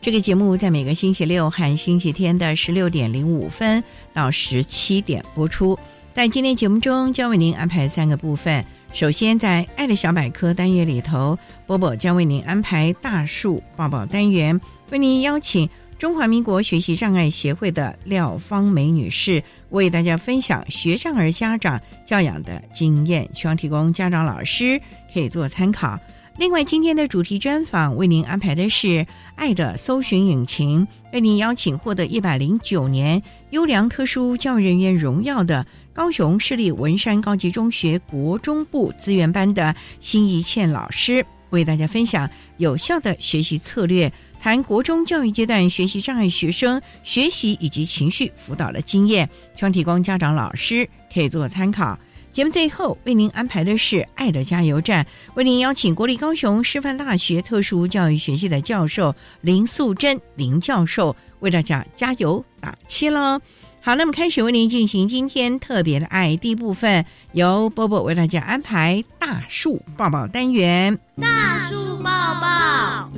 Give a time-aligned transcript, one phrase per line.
[0.00, 5.76] 这个节目在每个星期六和星期天的十六点零五分到十七点播出。
[6.14, 8.64] 在今天节目中，将为您安排三个部分。
[8.92, 14.58] 首先，在《爱的小百科》单元里头，波波将为您安排大树抱抱单元，
[14.90, 24.80] 为您邀请中华民国学习障碍协会的廖芳梅女士为大家分享学障儿家长教养的经验，希望提供家长老师
[25.12, 25.98] 可以做参考。
[26.38, 28.86] 另外，今天的主题专访为您安排的是
[29.36, 51.98] 《爱的搜寻引擎》，为您邀请获得一百零九年优良特殊教育人员荣耀的高雄市立文山高级中学国中部资源班的辛怡倩老师，为大家分享有效的学习策略，谈国中教育阶段学习障碍学生学习以及情绪辅导的经验，希望提供家长老师可以做参考。
[52.36, 55.02] 节目最后为您安排的是《爱的加油站》，
[55.36, 63.40] 为您邀请国立高雄师范大学特殊教育学系的教授林素贞林教授为大家加油打气喽。
[63.80, 70.98] 好，那么开始为您进行今天特别的爱第一部分，由波波为大家安排大树抱抱单元。
[71.16, 73.10] 大树抱抱，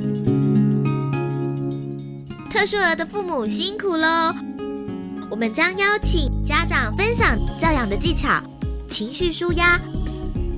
[2.52, 4.32] 特殊儿的父母辛苦喽！
[5.28, 8.40] 我们将邀请家长分享教养的技巧。
[8.88, 9.80] 情绪舒压、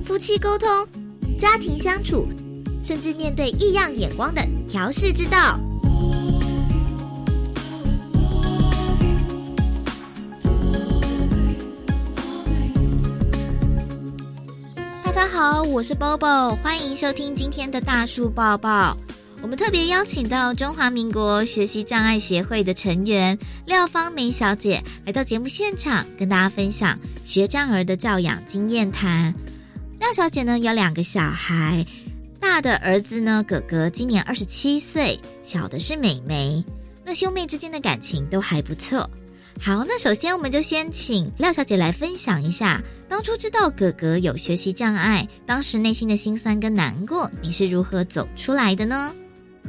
[0.05, 0.67] 夫妻沟通、
[1.39, 2.27] 家庭相处，
[2.83, 5.59] 甚至面对异样眼光的调试之道。
[15.03, 18.97] 大家好，我是 Bobo，欢迎收听今天的大树抱抱。
[19.41, 29.33] 我们特别邀请到中华民国学习障碍协会的成员廖芳梅小姐来到节目现场，跟大家分享学障儿的教养经验谈。
[29.99, 31.83] 廖小姐呢有两个小孩，
[32.39, 36.63] 大的儿子呢哥哥今年二十七岁，小的是妹妹。
[37.03, 39.09] 那兄妹之间的感情都还不错。
[39.59, 49.11] 好，那首先我们就先请廖小姐来分享一下，当初知道哥哥有学习障碍，当时内心的辛酸跟难过，你是如何走出来的呢？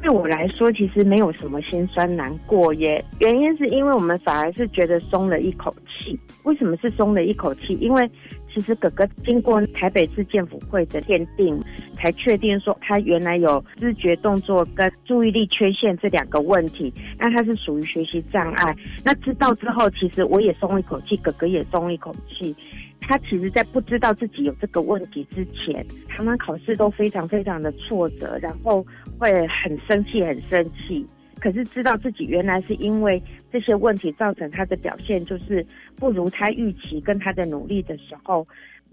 [0.03, 3.03] 对我来说，其实没有什么心酸难过耶。
[3.21, 6.19] 原因是因为我们反而是觉得松了一口气。
[6.43, 7.75] 为什么是松了一口气？
[7.75, 8.11] 因为
[8.53, 11.59] 其实哥哥经过台北市建府会的鉴定，
[11.97, 18.77] 才确定说他原来有知觉动作跟注意力缺陷这两个问题，那他是属于学习障碍。
[19.05, 22.55] 那知道之后，其实我也松一口气，哥哥也松一口气。
[23.01, 28.87] 他其实，在不知道自己有这个问题之前，常常考试都非常非常的挫折，然后
[29.19, 31.05] 会很生气，很生气。
[31.43, 33.21] 可是知道自己原来是因为
[33.51, 35.67] 这些问题造成他的表现就是
[35.97, 38.47] 不如他预期跟他的努力的时候，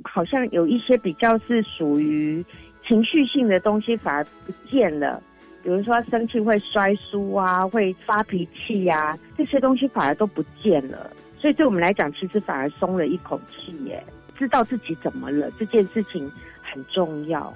[0.03, 2.43] 好像有一些比较是属于
[2.87, 5.21] 情绪性的东西反而不见了。
[5.61, 11.11] 比如说生气会摔书啊，会发脾气呀，这些东西反而都不见了。
[11.37, 14.03] 所以对我们来讲，其实反而松了一口气耶，
[14.35, 16.27] 知道自己怎么了，这件事情
[16.63, 17.53] 很重要。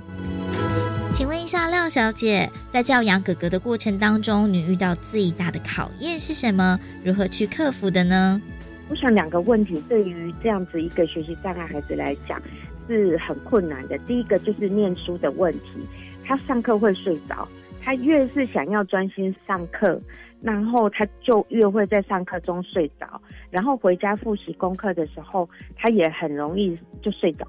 [1.15, 6.80] 请问一下廖小姐，在教养哥哥的过程当中，你遇到最大的考验是什么？
[7.04, 8.42] 如何去克服的呢？
[8.89, 12.42] 我想两个问题对于这样子一个学习障碍孩子来讲
[12.88, 13.95] 是很困难的。
[14.00, 15.88] 第一个就是念书的问题，
[16.25, 17.48] 他上课会睡着，
[17.80, 20.01] 他越是想要专心上课。
[20.42, 27.48] 然后他就越会在上课中睡着，然后回家复习功课的时候，他也很容易就睡着。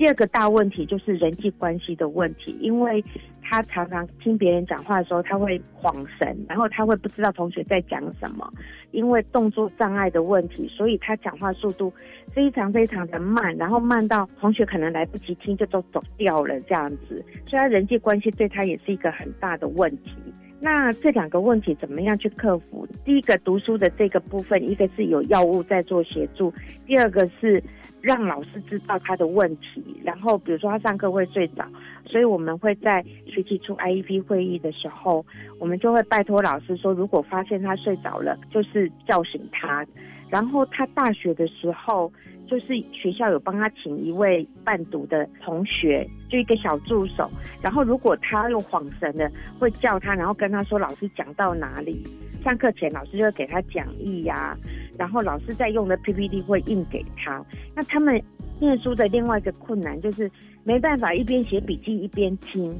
[0.00, 3.04] 第二个大问题就是人际关系的问题，因为
[3.42, 8.50] 他常常听别人讲话的时候，他会晃神，然后他会不知道同学在讲什么。
[8.92, 11.92] 因为动作障碍的问题，所以他讲话速度
[12.32, 17.22] 非常非常的慢，然后慢到同学可能来不及听就都走掉了这样子。
[17.46, 20.14] 所以他人际关系对他也是一个很大的问题。
[20.62, 22.88] 那这两个问题怎么样去克服？
[23.04, 26.50] 第一个读书的这个部分，一个是有药物在做协助，
[26.86, 27.62] 第二个是
[28.02, 30.00] 让老师知道他的问题。
[30.04, 31.64] 然后比如说他上课会睡着，
[32.06, 35.24] 所以我们会在学期初 IEP 会议的时候，
[35.58, 39.86] 我们就会拜托老师说，如果发现他睡着了，就是叫醒他。
[40.28, 42.12] 然后他大学的时候。
[42.50, 47.30] 就是学校有帮他请一位伴读的同学，就一个小助手。
[47.62, 52.02] 然后如果他用晃神的，会叫他，然后跟他说老师讲到哪里。
[52.42, 54.58] 上课前老师就会给他讲义呀，
[55.00, 57.42] 然后老师在用的 PPT 会印给他。
[57.74, 58.22] 那他们
[58.60, 60.30] 念书的另外一个困难就是
[60.62, 62.70] 没办法一边写笔记一边听。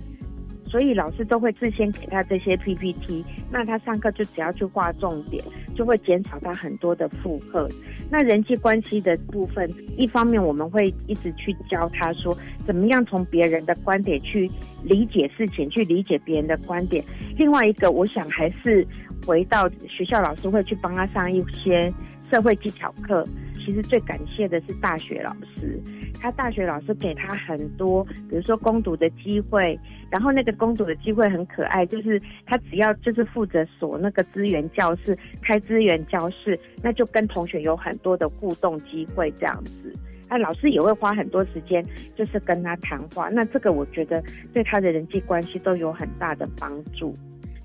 [0.66, 5.42] 所以老师都会事先给他这些 PPT，那他上课就只要去画重点，
[5.74, 7.68] 就会减少他很多的负荷。
[8.08, 14.48] 那人际关系的部分，一方面我们会一直去教他说，怎么样从别人的观点去
[14.84, 17.02] 理解事情，去理解别人的观点。
[17.36, 18.86] 另外一个，我想还是
[19.26, 21.92] 回到学校，老师会去帮他上一些
[22.30, 23.26] 社会技巧课。
[23.62, 25.78] 其实最感谢的是大学老师。
[26.18, 29.78] 他大学老师给他很多，比如说攻读的机会，
[30.10, 39.94] 然后那个攻读的机会很可爱，就是他只要就是负责锁那个资源教室，开资源教室，那就跟同学有很多的互动机会这样子。
[40.28, 41.84] 那老师也会花很多时间，
[42.16, 43.28] 就是跟他谈话。
[43.28, 44.22] 那这个我觉得
[44.52, 47.14] 对他的人际关系都有很大的帮助。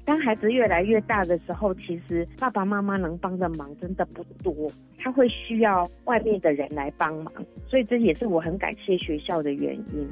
[0.06, 7.34] 当孩子越来越大的时候，其实爸爸妈妈能帮的忙真的不多，他会需要外面的人来帮忙，
[7.68, 10.08] 所以这也是我很感谢学校的原因。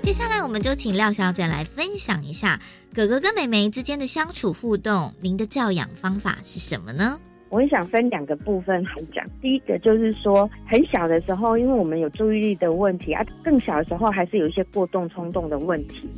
[0.00, 2.58] 接下来，我们就请廖小姐来分享一下
[2.94, 7.20] 哥哥跟妹妹之间的相处互动，您的教养方法是什么呢？
[7.50, 16.08] 我很想分两个部分来讲，第一个就是说，很小的时候，因为我们有注意力的问题啊，更小的时候还是有一些过动冲动的问题。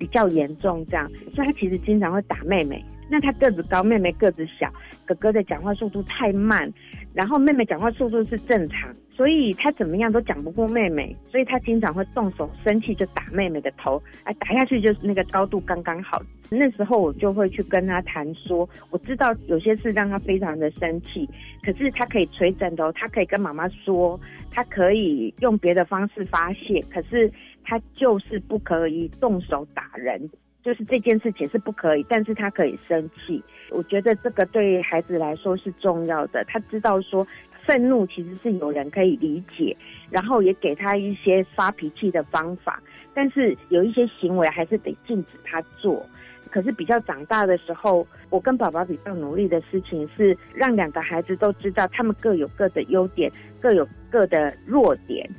[0.00, 2.82] 比较严重，这样，所以他其实经常会打妹妹。
[3.12, 4.72] 那他个子高，妹妹个子小，
[5.04, 6.72] 哥哥的讲话速度太慢，
[7.12, 16.22] 然后妹妹讲话速度是正常，所以他怎么样都讲不过妹妹，所以他经常会动手生气就打妹妹的头，哎，打下去就是那个高度刚刚好。
[16.52, 21.28] 那时候我就会去跟他谈说，我知道有些事让他非常的生气，
[21.64, 24.18] 可是他可以捶枕头，他可以跟妈妈说，
[24.52, 27.28] 他可以用别的方式发泄，可是。
[27.70, 30.28] 他就是不可以动手打人，
[30.60, 33.40] 就是这件事情是不可以，但是他可以生气。
[33.70, 37.24] 我觉得这个对孩子来说是重要的，他知道说
[37.64, 39.76] 愤怒其实是有人可以理解，
[40.10, 42.82] 然后也给他一些发脾气的方法，
[43.14, 46.04] 但是有一些行为还是得禁止他做。
[46.50, 53.30] 可是比较长大的时候，我跟宝宝比较努力的事情是让两个孩子都知道他们各有各的优点，
[53.60, 55.30] 各有各的弱点。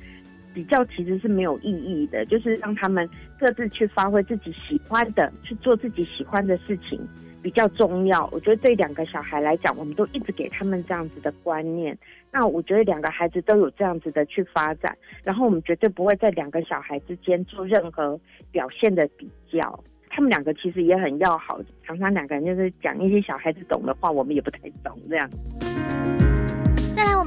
[0.53, 3.09] 比较其实是没有意义的，就是让他们
[3.39, 6.99] 各自去发挥自己喜欢的，去做自己喜欢的事情
[7.41, 8.27] 比较重要。
[8.31, 11.97] 我觉得对两个小孩来讲，我们都一直给他们这样子的观念。
[12.31, 18.19] 那我觉得两个孩子都有这样子的去发展，然后我们绝对不会在两个小孩之间做任何
[18.51, 19.83] 表现的比较。
[20.09, 25.29] 他们两个其实也很要好，常常两个人就是讲一些小孩子懂的话，我们也不太懂这样。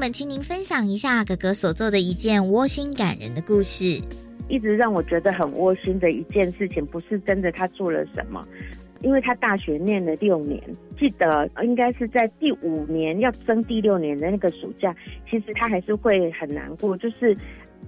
[0.05, 4.03] 再来，我们请您分享一下哥哥所做的一件窝心感人的故事。
[4.51, 8.47] 一直让我觉得很窝心的一件事情，不是真的他做了什么，
[9.01, 10.63] 因为他大学念了六年，
[11.01, 14.95] 记得应该是在第五年要升第六年的那个暑假，
[15.31, 17.35] 其实他还是会很难过，就是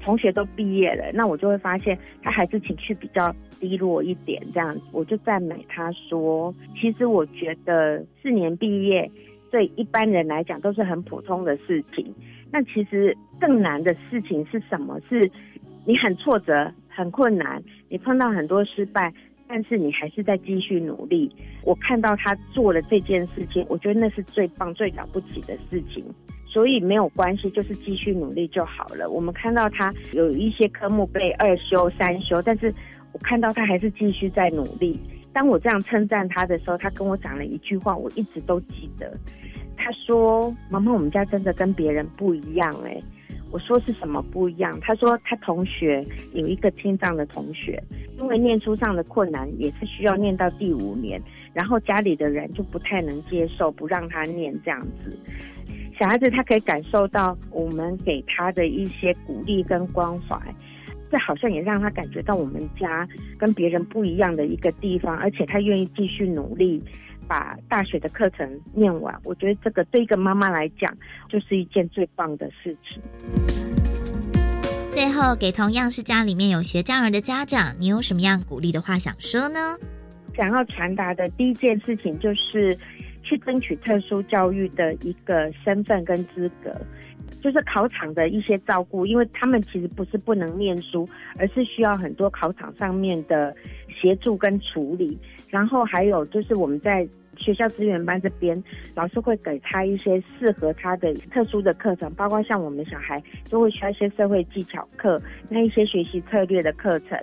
[0.00, 3.30] 同学都毕业了，那我就会发现他还是情绪比较
[3.60, 9.10] 低落一点，这样子我就赞美他说，其实我觉得四年毕业。
[9.56, 12.14] 对一般人来讲都是很普通的事情，
[12.52, 15.00] 那其实更难的事情是什么？
[15.08, 15.30] 是
[15.86, 19.10] 你很挫折、很困难，你碰到很多失败，
[19.48, 21.34] 但是你还是在继续努力。
[21.64, 26.04] 我看到他做了这件事情，我觉得那是最棒、最了不起的事情。
[26.44, 29.08] 所以没有关系，就是继续努力就好了。
[29.08, 32.70] 我们看到他有一些科目被二修、三修，但是
[33.12, 35.00] 我看到他还是继续在努力。
[35.32, 39.14] 当我这样称赞他的时候，他跟我讲了一句话，我一直都记得。
[39.76, 43.00] 他说：“妈妈，我们家真的跟别人不一样哎。
[43.52, 44.76] 我说是什么不一样？
[44.82, 47.80] 他说他同学有一个听障的同学，
[48.18, 51.20] 因为念书上的困难，也是需要念到第五年，
[51.54, 55.16] 然后家里的人就不太能接受，不让他念这样子。
[55.98, 60.36] 小孩子他可以感受到我们给他的一些鼓励跟关怀，
[61.10, 66.82] 这好像也让他感觉到我们家跟别人不一样的一个地方，而且他愿意继续努力。
[67.28, 70.92] 把大学的课程念完，我觉得这个对一个妈妈来讲，
[71.28, 73.02] 就是一件最棒的事情。
[74.90, 79.76] 最后，给同样是家里面有学障儿的家长，你有什么样鼓励的话想说呢？
[80.36, 82.76] 想要传达的第一件事情就是，
[83.22, 86.70] 去争取特殊教育的一个身份跟资格，
[87.42, 93.54] 就是考场的一些照顾，因为他们其实不是不能念书，而是需要很多考场上面的
[93.88, 95.18] 协助跟处理。
[95.48, 98.62] 然后还有就是我们在学校资源班这边，
[98.94, 107.18] 老师会给他一些适合他的特殊的课程，包括像我们小孩就会需要一些社会技巧课，那一些学习策略的课程，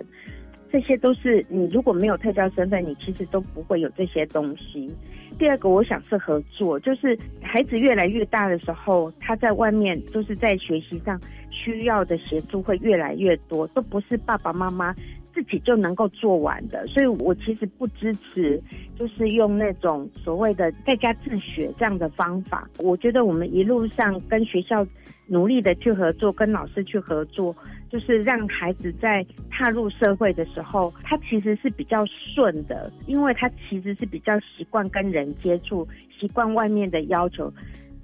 [0.70, 4.88] 这些都是你如果没有特教身份，你其实都不会有这些东西。
[5.36, 14.94] 第二个，我想是合作，就是孩子越来越大的时候，他在外面就是在学习上需要的协助会越来越多，都不是爸爸妈妈。
[15.34, 18.62] 自己就能够做完的，所以我其实不支持，
[18.96, 22.68] 就是用那种所谓的在家自学这样的方法。
[22.78, 24.86] 我觉得我们一路上跟学校
[25.26, 27.54] 努力的去合作，跟老师去合作，
[27.90, 35.86] 就是让孩子在踏入社会的时候，他其实是比较顺的，因为他其实是比较习惯跟人接触，
[36.18, 37.52] 习惯外面的要求。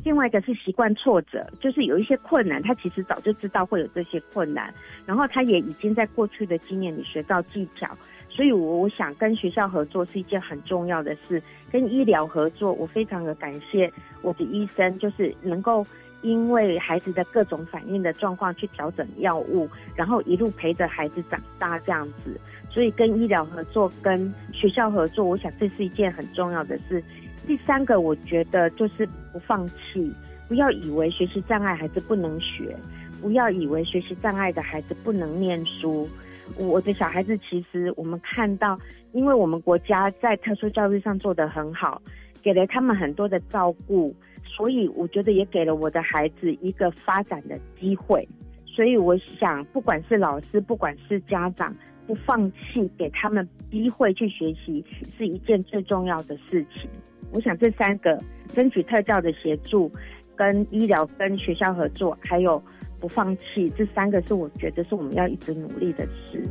[0.03, 4.73] 另外一个是习惯挫折，就是有一些困难，他其实早就知道会有这些困难，
[5.05, 7.89] 然后他也已经在过去的经验里学到技巧，
[8.29, 13.93] 所以我我想跟学校合作是一件很重要的事，跟医疗合作，我非常的感谢
[14.23, 15.87] 我的医生，就是能够
[16.23, 22.41] 因为孩子的各种反应的状况去调整药物，然后一路陪着孩子长大这样子，
[22.71, 27.03] 所以跟医疗合作、跟学校合作，我想这是一件很重要的事。
[27.47, 30.13] 第三个，我觉得就是不放弃，
[30.49, 32.77] 不要以为学习障碍孩子不能学，
[33.21, 36.09] 不要以为学习障碍的孩子不能念书。
[36.57, 38.79] 我的小孩子其实我们看到，
[39.13, 42.01] 因为我们国家在特殊教育上做得很好，
[42.43, 48.29] 给了他们很多的照顾，所以我觉得也给了我的孩子一个发展的机会。
[48.67, 51.75] 所以我想，不管是老师，不管是家长，
[52.07, 54.85] 不放弃给他们机会去学习，
[55.17, 56.89] 是一件最重要的事情。
[57.33, 58.21] 我想这三个
[58.55, 59.91] 争取特教的协助，
[60.37, 62.63] 跟医疗、跟学校合作，还有
[62.99, 66.43] 不放弃，这三个是我觉得是我们要一直努力的事。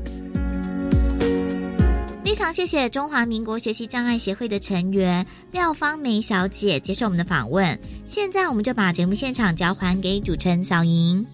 [2.24, 7.77] 非常谢谢中华民国学习障碍协会的成员廖芳梅小姐接受我们的访问。
[8.05, 11.25] 现在我们就把节目现场交还给主持人小莹。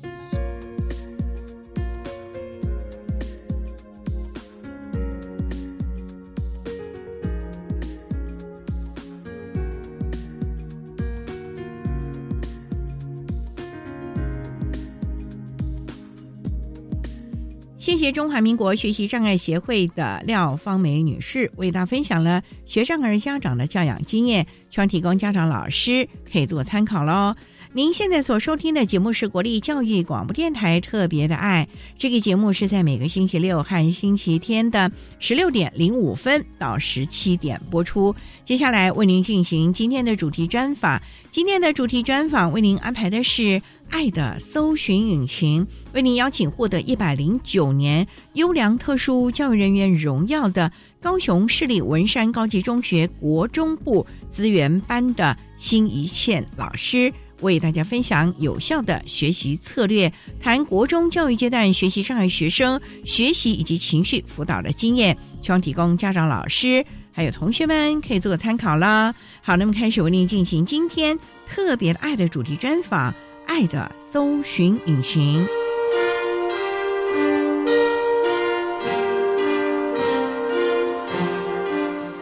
[17.86, 27.36] 谢谢中华民国学习障碍协会的廖芳梅女士为大家分享了学障儿家长的教养经验，希望提供家长老师可以做参考喽。
[27.76, 31.68] 您现在所收听的节目是国立教育广播电台特别的爱，
[31.98, 34.90] 这个节目是在每个星期六和星期天的
[35.20, 38.16] 十六点零五分到十七点播出。
[38.46, 41.02] 接下来为您进行今天的主题专访，
[41.32, 43.62] 今天的主题专访为您安排的是。
[43.92, 69.14] 爱的搜寻引擎为您邀请获得一百零九年优良特殊教育人员荣耀的高雄市立文山高级中学国中部资源班的辛怡倩老师，为大家分享有效的学习策略，谈国中教育阶段学习障碍学生学习以及情绪辅导的经验，希望提供家长、老师还有同学们可以做个参考啦。
[69.42, 73.14] 好，那么开始为您进行今天特别的爱的主题专访。
[73.48, 75.46] 爱的搜寻引擎，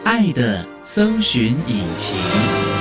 [0.04, 2.73] 爱的搜寻引擎。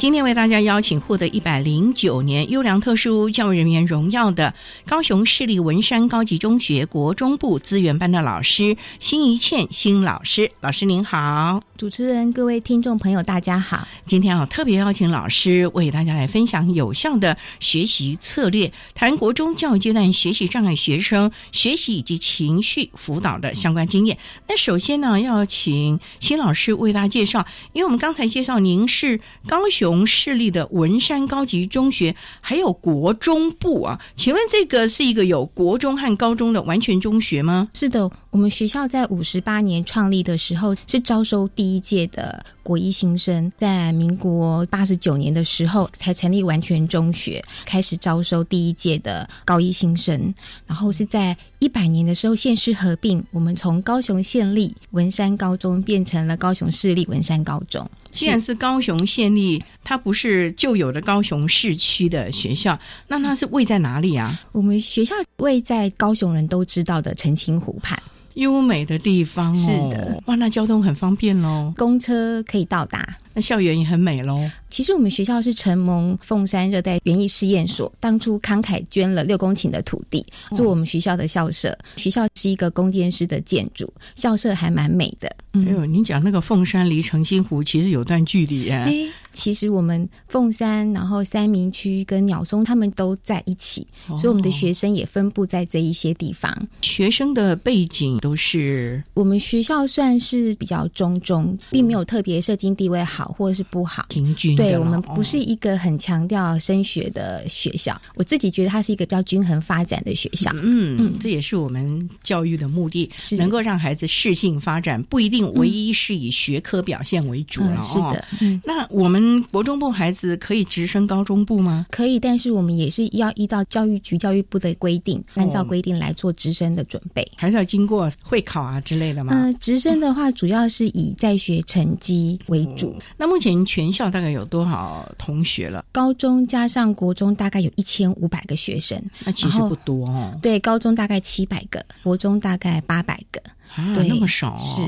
[0.00, 4.54] 今天为大家邀请获得一百零九年优良特殊教育人员荣耀的
[4.86, 13.86] 高雄市立文山高级中学国中部资源班的老师辛怡倩辛老师，老师您好，主持人各位听众朋友大家好。
[14.06, 24.16] 今天啊特别邀请老师为大家来分享有效的学习策略，谈国中教育阶段学习障碍学生学习以及情绪辅导的相关经验。
[24.48, 29.89] 那首先呢，要请辛老师为大家介绍，因为我们刚才介绍您是高雄。
[29.90, 37.68] 从市立的文山高级中学，还有国中部啊，请问这个是一个有国中和高中的完全中学吗？
[37.74, 50.32] 是的，我们学校在五十八年创立的时候是招收第一届的国一新生，在民国八十九年的时候才成立完全中学，开始招收第一届的高一新生，
[50.68, 57.84] 然后是在一百年的时候县市合并，我们从高雄县立文山高中变成了高雄市立文山高中。
[58.12, 64.40] 既然是高雄县立，它不是旧有的高雄市区的学校，那它是位在哪里啊？
[64.52, 68.00] 我们学校位在高雄人都知道的澄清湖畔，
[68.34, 69.54] 优美的地方哦。
[69.54, 73.16] 是的，哇，那交通很方便喽，公车可以到达。
[73.40, 74.38] 那校园也很美喽。
[74.68, 80.22] 其实我们学校是承蒙凤山热带园艺试验所当初慷慨捐了六公顷的土地，
[80.54, 81.76] 做我们学校的校舍。
[81.96, 85.34] 学校是一个宫殿式的建筑，校舍还蛮美的。
[85.52, 88.92] 哎呦，您讲那个凤山离澄清湖其实有段距离哎。
[89.32, 96.52] 其实我们凤山、然后三明区跟鸟松他们都在一起，所以我们的学生也分布在这一些地方。
[96.82, 103.29] 学生的背景都是我们学校算是比较中中，并没有特别社经地位好。
[103.30, 104.56] 好或者是不好，平均。
[104.56, 110.50] 对我们不是一个很强调升学的学校，我自己觉得它是一个比较均衡发展的学校。
[110.54, 117.80] 嗯嗯，这也是我们教育的目的，是能够让孩子适性发展，不一定唯一是以学科表现为主了。
[117.82, 118.24] 是的，
[118.64, 121.86] 那我们国中部孩子可以直升高中部吗？
[121.90, 129.32] 可以，但是我们也是要依照教育局教育部的规定，按照规定来做直升的准备，还是要经过会考啊之类的吗？
[129.34, 132.96] 嗯，直升的话主要是以在学成绩为主。
[133.16, 135.84] 那目前全校大概有多少同学了？
[135.92, 140.38] 高中加上国中大概有一千五百个学生，那其实不多哦。
[140.40, 143.40] 对，高中大概七百个，国中大概八百个，
[143.74, 144.56] 啊，那么少。
[144.58, 144.80] 是，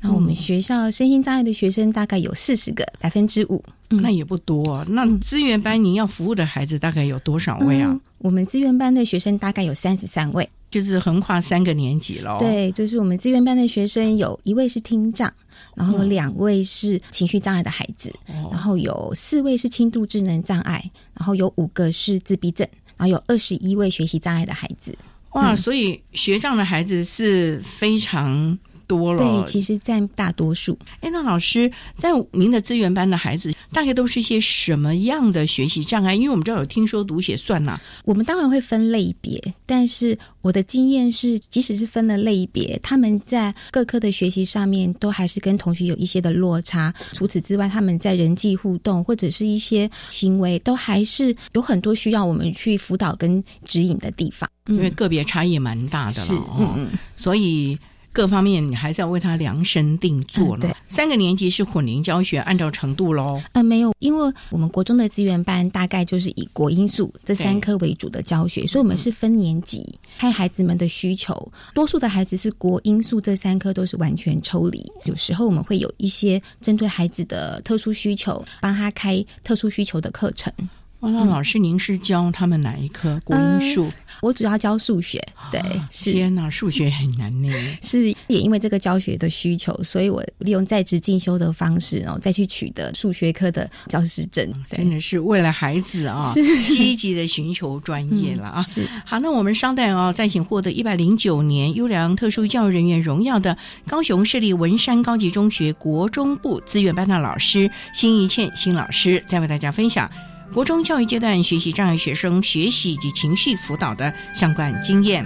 [0.00, 4.84] 那我们学校身心障碍的学生大概有四十个，百分之五，那也不多。
[4.88, 7.98] 那资源班您要服务的孩子大概有多少位啊？
[8.18, 12.36] 我们资源班的学生大概有三十三位，就是横跨三个年级喽。
[12.38, 15.32] 对，就是我们资源班的学生有一位是听障。
[15.74, 18.12] 然后两位是情绪障碍的孩子，
[18.50, 20.82] 然后有四位是轻度智能障碍，
[21.14, 22.66] 然后有五个是自闭症，
[22.96, 24.96] 然后有二十一位学习障碍的孩子。
[25.32, 28.58] 哇，所以学障的孩子是非常。
[28.90, 30.76] 多了，对，其实占大多数。
[30.98, 36.16] 哎，那老师在您的资源班的孩子，大概都是一些什么样的学习障碍？
[36.16, 46.92] 因为我们这有听说读写算呐，我们当然会分类别，但是我的经验是，即使是分了类别，他们在各科的学习上面都还是跟同学有一些的落差。
[47.12, 54.50] 除此之外，他们在人际互动或者是一些行为，都还是有很多需要我们去辅导跟指引的地方。
[54.66, 57.78] 因为个别差异蛮大的了，嗯嗯，所以。
[58.12, 60.76] 各方面你还是要为他量身定做了。
[60.88, 63.40] 三个年级是混龄教学，按照程度喽。
[63.52, 69.86] 呃，没有，因为我们国中的资源班大概就是以国音素这三科为主的教学，所以我们是分年级，
[70.18, 71.52] 看孩子们的需求。
[71.72, 80.52] 多数的孩子是国音素这三科都是完全抽离，有时候我们会有一些针对孩子的特殊需求，帮他开特殊需求的课程。
[81.00, 83.18] 哇，那老师，您是教他们哪一科？
[83.24, 83.88] 国音数？
[84.20, 85.18] 我主要教数学。
[85.50, 85.58] 对，
[85.90, 86.12] 是。
[86.12, 87.50] 天哪，数学很难呢。
[87.80, 94.46] 是，也因为这个教学的需求，所以我利用在职进修的方式，然后再去取得数学科的教师证。
[94.70, 98.62] 真的是为了孩子啊，是积极的寻求专业了啊。
[98.64, 98.86] 是。
[99.06, 110.10] 好，那我们稍待啊，再请获得一百零九年优良特殊教育人员荣耀的高雄市立文山高级中学国中部资源班的老师辛怡倩辛老师，再为大家分享。
[110.52, 115.24] 国中教育阶段学习障碍学生学习及情绪辅导的相关经验。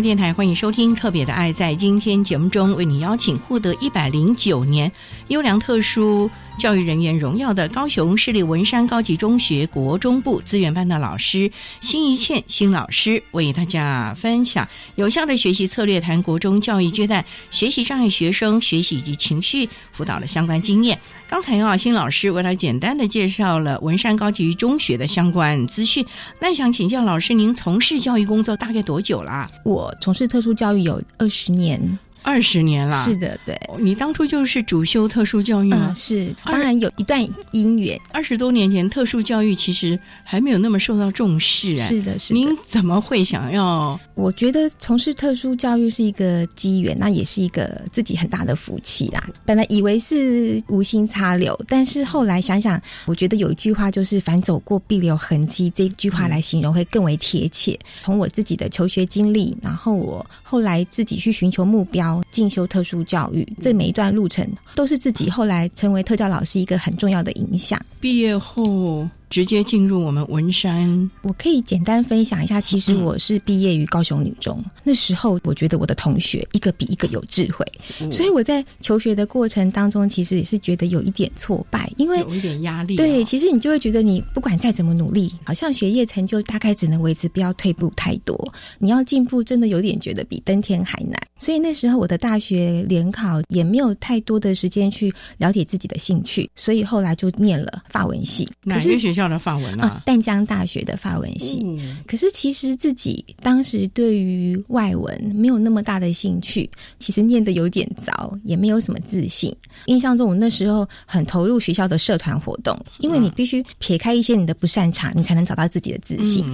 [0.00, 1.52] 电台欢迎收听《特别的爱》。
[1.54, 4.90] 在今天节目中，为你邀请获得一百零九年
[5.28, 20.98] 优良特殊教育人员荣耀的高雄市立文山高级中学国中部资源班的老师辛怡倩辛老师，为大家分享有效的学习策略，谈国中教育阶段学习障碍学生学习以及情绪辅导的相关经验。
[21.28, 26.06] 刚才啊，辛老师为了简单的介绍了文山高级中学的相关资讯。
[26.40, 29.46] 那想请教老师，您从事教育工作大概多久啦？
[29.64, 31.98] 我从事特殊教育有二十年。
[32.24, 33.54] 二十年了，是的，对。
[33.78, 35.92] 你当初就是主修特殊教育吗？
[35.94, 37.20] 是，当然有一段
[37.52, 38.00] 姻缘。
[38.10, 41.74] 二十多年前，特殊教育其实还没有那么受到重视。
[41.74, 42.40] 啊是的，是的。
[42.40, 44.00] 您怎么会想要？
[44.14, 49.22] 我觉得从事特殊教育是一个机缘，那也是一个自己很大的福气啦。
[49.44, 57.78] 本来以为是无心插柳，但是后来想想，我觉得有一句话就是“凡走过，必留痕迹”，这句话来形容会更为贴切。
[58.02, 62.13] 从我自己的求学经历，然后我后来自己去寻求目标。
[62.30, 67.80] 进修特殊教育，这每一段路程都是自己后来成为特教老师一个很重要的影响。
[68.00, 69.08] 毕业后。
[69.34, 72.60] 直接进入我们文山，我可以简单分享一下。
[72.60, 77.66] 其实我是毕业于高雄女中，那时候我觉得我的同学一个比一个有智慧，
[78.12, 82.94] 所以我在求学的过程当中，其实也是觉得有一点挫败，因为有一点压力。
[82.94, 88.54] 对，其实你就会觉得你不管再怎么努力，好像学业成就大概只能维持，不要退步太多。
[88.78, 91.20] 你要进步，真的有点觉得比登天还难。
[91.40, 98.48] 所以那时候我的大学联考也没有太多的时间去了解自己的兴趣，所以后来就念了法文系。
[98.62, 99.23] 哪个学校？
[99.28, 101.64] 的法文啊，淡江大学的法文系。
[102.06, 109.54] 可是其实自己当时对于外文没有那么大的兴趣，其实念的有点糟，也没有什么自信。
[109.86, 116.44] 印象中我那时候很投入学校的社团活动，因为你必须撇开一些你的不擅长，你才能找到自己的自信。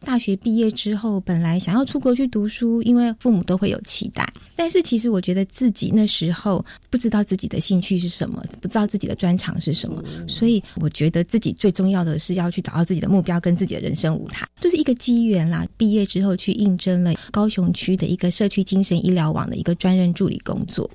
[0.00, 4.26] 大学毕业之后，本来想要出国去读书，因为父母都会有期待。
[4.54, 15.66] 但是其实我觉得自己那时候不知道自己的兴趣是什么，不知道自己的专长是什么，所以我觉得自己最重要的是要去找到自己的目标跟自己的人生舞台，就是一个机缘啦。
[15.76, 20.90] 毕业之后去应征了高雄区的一个社区精神医疗网的一个专任助理工作，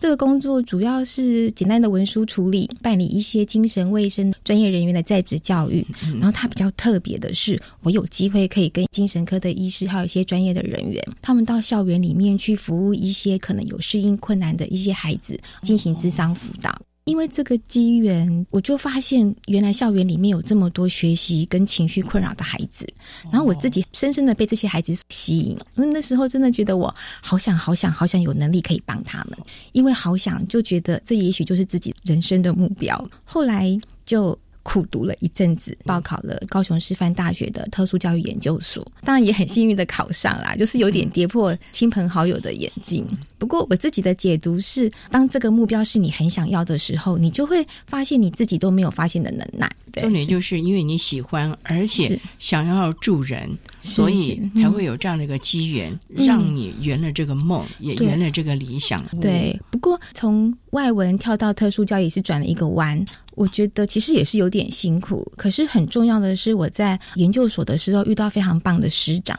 [0.00, 5.86] 这个工作主要是简单的文书处理，办理一些精神卫生专业人员的在职教育。
[6.18, 12.96] 然后它比较特别的是，我有机会可以跟精神科的医师还有一些专业的人员，他们到校园里面去服务。
[12.96, 16.74] 一些可能有适应困难的一些孩子进行智商辅导，
[17.06, 22.84] 因为这个机缘，我就发现原来校园里面有这么多学习跟情绪困扰的孩子，
[23.30, 26.92] 然后我自己深深的被这些孩子吸引，因为那时候真的觉得我
[27.22, 29.38] 好想好想好想有能力可以帮他们，
[29.70, 34.36] 因为好想就觉得这也许就是自己人生的目标，后来就。
[34.66, 43.06] 苦读了一阵子，报考了高雄师范大学的特殊教育研究所，当然也很幸运的考上啦，就是有点跌破亲朋好友的眼镜。
[43.38, 49.70] 不过我自己的解读是，当这个目标是你很想要的时候，你就会发现你自己都没有发现的能耐。
[49.92, 53.48] 重点就是因为你喜欢，而且想要助人，
[53.78, 59.06] 所以才会有这样的一个机缘，让你圆了这个梦，也圆了这个理想。
[59.22, 63.02] 对，不过从外文跳到特殊教育是转了一个弯。
[63.36, 69.38] 我觉得其实也是有点辛苦，可是很重要的是，我在研究所的时候遇到非常棒的师长，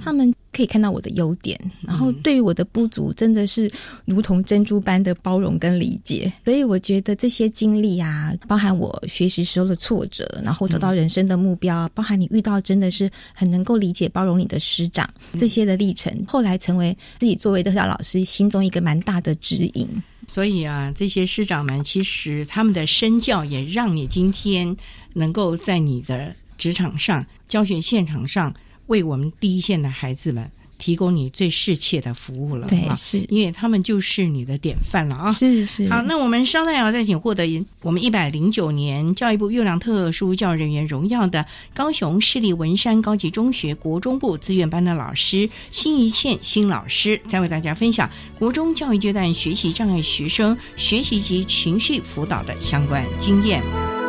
[0.00, 3.70] 他们可以看到我的优点，然后对于我的不足，真的是
[4.04, 6.32] 如同珍珠般的包容跟理解。
[6.44, 19.88] 所以我觉得这些经历啊，包含我学习时候的挫折，然后找到人生的目标，包含你遇到真的是很能够理解包容你的师长，这些的历程，后来成为自己作为特教老师心中一个蛮大的指引。
[20.26, 24.76] 所以啊，这些师长们其实他们的身教也让你今天
[25.14, 28.54] 能够在你的职场上、教学现场上
[28.86, 30.50] 为我们第一线的孩子们。
[30.82, 35.30] 提供你最适切的服务了，对，是因为他们就是你的典范了啊！
[35.30, 35.88] 是是。
[35.88, 54.01] 好，那我们稍待要再请获得我们一百零九年教育部优良特殊教育人员荣耀的高雄市立文山高级中学国中部资源班的老师辛怡倩辛老师，再为大家分享国中教育阶段学习障碍学生学习及情绪辅导的相关经验。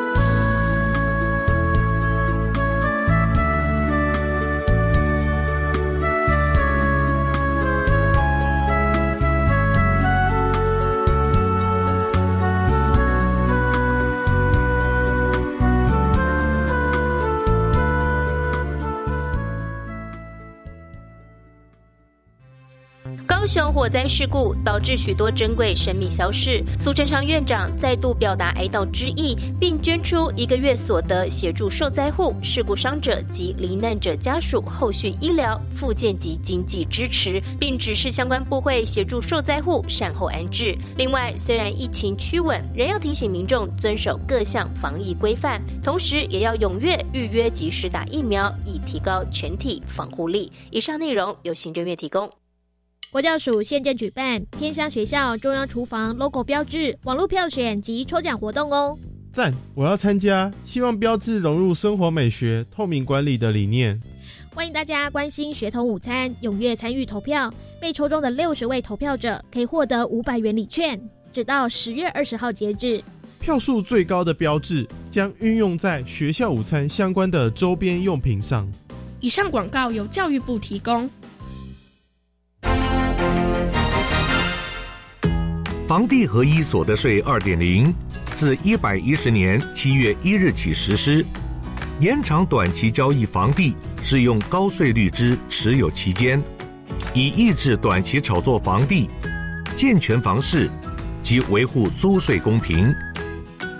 [23.73, 40.77] 火灾事故导致许多珍贵生命消逝，苏贞昌院长再度表达哀悼之意，并捐出一个月所得协助受灾户、事故伤者及罹难者家属后续医疗、复健及经济支持，并指示相关部会协助受灾户善后安置。
[40.95, 50.51] 另外，虽然疫情趋稳，仍要提醒民众遵守各项防疫规范，同时也要踊跃预约及时打疫苗，以提高全体防护力。
[50.69, 52.29] 以上内容由行政院提供。
[53.13, 58.97] 国教署现正举办偏乡学校中央厨房 logo 标志网络票选及抽奖活动哦！
[59.31, 60.51] 赞，我要参加！
[60.65, 64.01] 希望标志融入生活美学、透明管理的理念。
[64.55, 67.53] 欢迎大家关心学童午餐，踊跃参与投票。
[67.79, 70.99] 被抽中的六十位投票者可以获得五百元礼券，
[71.31, 72.99] 直到十月二十号截止。
[73.39, 78.67] 票数最高的标志将运用在学校午餐相关的周边用品上。
[79.19, 81.07] 以上广告由教育部提供。
[85.93, 87.93] 房地合一所得税二点零
[88.33, 91.23] 自一百一十年七月一日起实施，
[91.99, 96.41] 延长短期交易房地适用高税率之持有期间，
[97.13, 99.07] 以抑制短期炒作房地，
[99.75, 100.67] 健全房市
[101.21, 102.91] 及维护租税公平。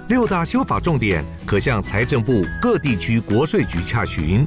[0.08, 4.46] 六大修法重点可向财政部各地区国税局洽询。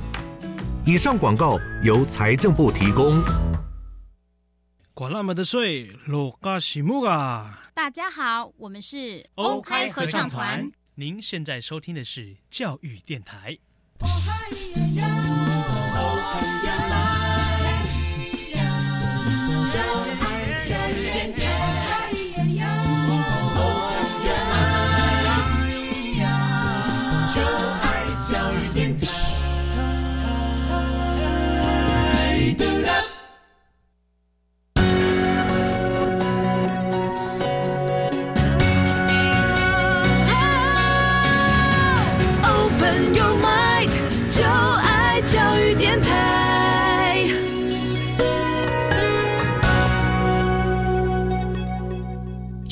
[0.85, 3.21] 以上广告由财政部提供。
[4.97, 7.69] 管那么的水，罗嘎西木啊！
[7.75, 10.73] 大家好，我们是欧开合唱团。
[10.95, 13.59] 您现在收听的是教育电台。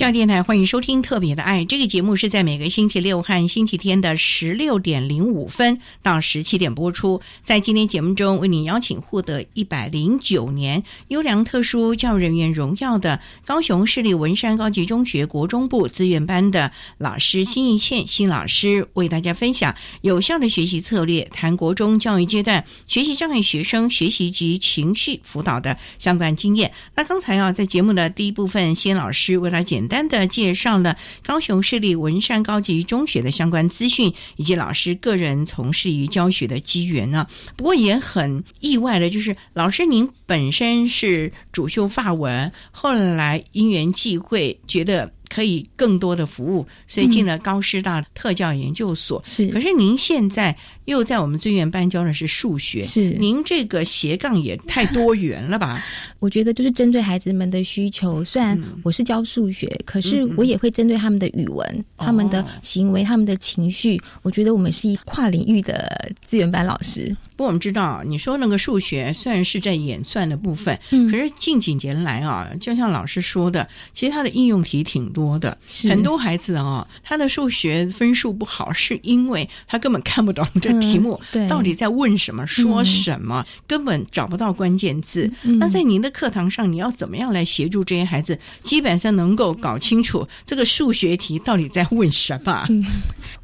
[0.04, 7.22] 教电台欢迎收听《特别的爱》这个节目，是在每个星期六和星期天的十六点零五分到十七点播出。
[7.42, 26.70] 在今天节目中，为您邀请获得一百零九年优良特殊教育人员荣耀的高雄市立文山高级中学国中部资源班的老师辛一倩辛老师，为大家分享有效的学习策略，谈国中教育阶段学习障碍学生学习及情绪辅导的相关经验。
[26.94, 29.93] 那刚才啊，在节目的第一部分，辛老师为了简单。
[29.94, 37.28] 单的介绍了高雄市立文山高级中学的相关资讯，以及老师个人从事于教学的机缘呢。
[37.54, 45.13] 不过也很意外的，就是老师您本身是主修发文，后来因缘际会，觉得。
[45.28, 49.20] 可以更多的服务，所以进了高师大特教研究所。
[49.24, 55.82] 是，可是您现在又在我们资源班教的是数学，是您这个斜杠也太多元了吧？
[56.20, 58.24] 我觉得就是针对孩子们的需求。
[58.24, 64.00] 虽然我是教数学，可是我也会针对他们的语文、他们的行为、他们的情绪。
[64.22, 67.14] 我觉得我们是一跨领域的资源班老师。
[67.36, 75.56] 不过我们知道，你说那个数学虽然是在演算的部分，嗯，可是近几年来啊，就像老师说的，其实它的应用题挺多的。
[75.88, 85.30] 很多孩子啊，他的数学分数不好，是因为他根本看不懂这题目到底在问什么、说什么，根本找不到关键字。
[85.58, 92.66] 那在您的课堂上，你要怎么样来协助这些孩子，基本上能够搞清楚这个数学题到底在问什么？
[92.68, 92.84] 嗯，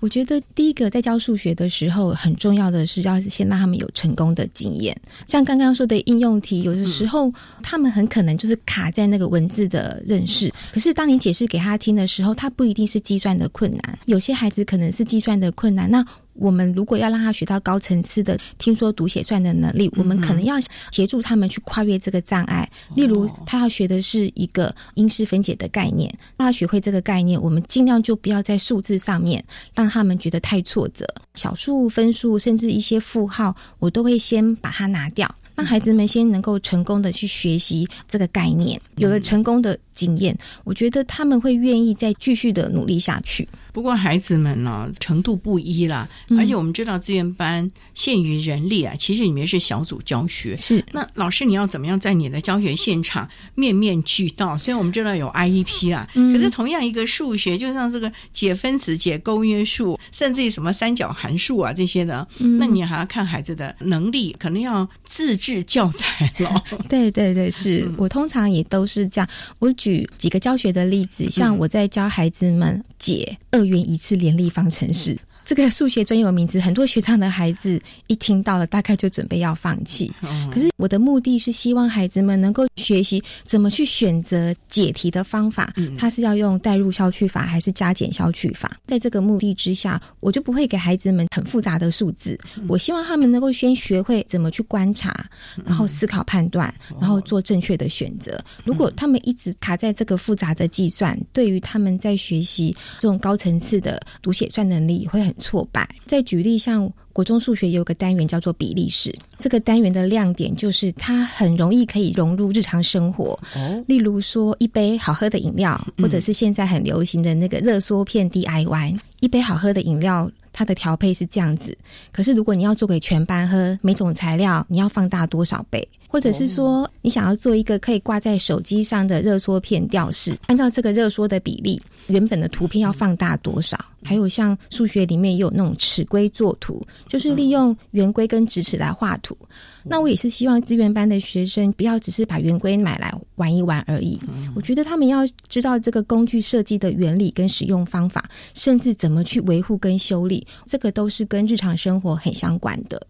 [0.01, 3.81] 我觉得第一个在教数学的时候，很重要的是要先让他们。
[3.81, 4.95] 有成功的经验，
[5.27, 10.53] 像刚刚说的应用题，有的时候他们很可能就是卡在那个文字的认识。
[10.71, 15.91] 可是当你解释给他听的时候，他不一定是计算的困难，有些孩子可能是计算的困难。
[15.91, 20.57] 那我们如果要让他学到高层次的听说读写算的能力，我们可能要
[20.91, 22.67] 协助他们去跨越这个障碍。
[22.97, 29.45] 例如，他要学的是一个因式分解的概念，让他学会这个概念，我们尽量就不要在数字上面
[29.75, 31.07] 让他们觉得太挫折。
[31.35, 38.81] 小数、分数，甚至一些负号，我都会先把它拿掉，让孩子们先能够成功的去学习这个概念。
[38.97, 43.47] 有了成功的经验，我觉得他们会愿意再继续的努力下去。
[43.73, 50.57] 不过孩子们呢程度不一啦，而且我们知道资源班限于人力啊，其实里面是小组教学。
[50.57, 54.57] 是，那老师你要怎么样在你的教学现场面面俱到？
[54.59, 62.27] 虽然我们知道有 IEP 啊，可是同样一个数学，就像这个解分子、解勾约数，甚至于什么三角函数啊这些的，
[62.59, 66.63] 那你还要看孩子的能力，可能要自制教材了。
[66.89, 69.29] 对对对，是我通常也都是这样。
[69.59, 75.19] 我举几个教学的例子，像我在教孩子们解二元一次联立方程式。
[75.51, 80.09] 这个数学专有名词，很多学长的孩子一听到了，大概就准备要放弃。
[80.55, 88.79] 可是我的目的是希望孩子们能够学习怎么去选择解题的方法，他是要用代入消去法还是加减消去法？
[88.87, 92.39] 在这个目的之下，我就不会给孩子们很复杂的数字。
[92.69, 95.29] 我希望他们能够先学会怎么去观察，
[95.65, 98.41] 然后思考判断，然后做正确的选择。
[98.63, 105.35] 如果他们一直卡在这个复杂的计算，对于他们在学习这种高层次的读写算能力会很。
[105.41, 105.89] 挫败。
[106.07, 113.39] 再举例，像国中数学有个单元叫做比例式，这个单元的亮点就是它很容易可以融入日常生活。
[113.57, 120.31] 哦，例如说一杯好喝的饮料，或者是现在很流行的那个热缩片 DIY，一杯好喝的饮料。
[120.53, 121.79] 它的调配是这样子，
[122.11, 125.89] 可是如果你要做给全班喝，每种材料你要放大多少倍？
[126.11, 133.79] 或者是说，你想要做一个可以挂在手机上的热缩片吊饰，按照这个热缩的比例，原本的图片要放大多少？
[134.03, 139.37] 还有像数学里面也有那种尺规作图，就是利用圆规跟直尺来画图。
[139.85, 144.19] 那我也是希望资源班的学生不要只是把圆规买来玩一玩而已。
[144.57, 153.01] 我觉得他们要知道这个工具设计的原理跟使用方法，甚至怎么去维护跟修理，这个都是跟日常生活很相关的。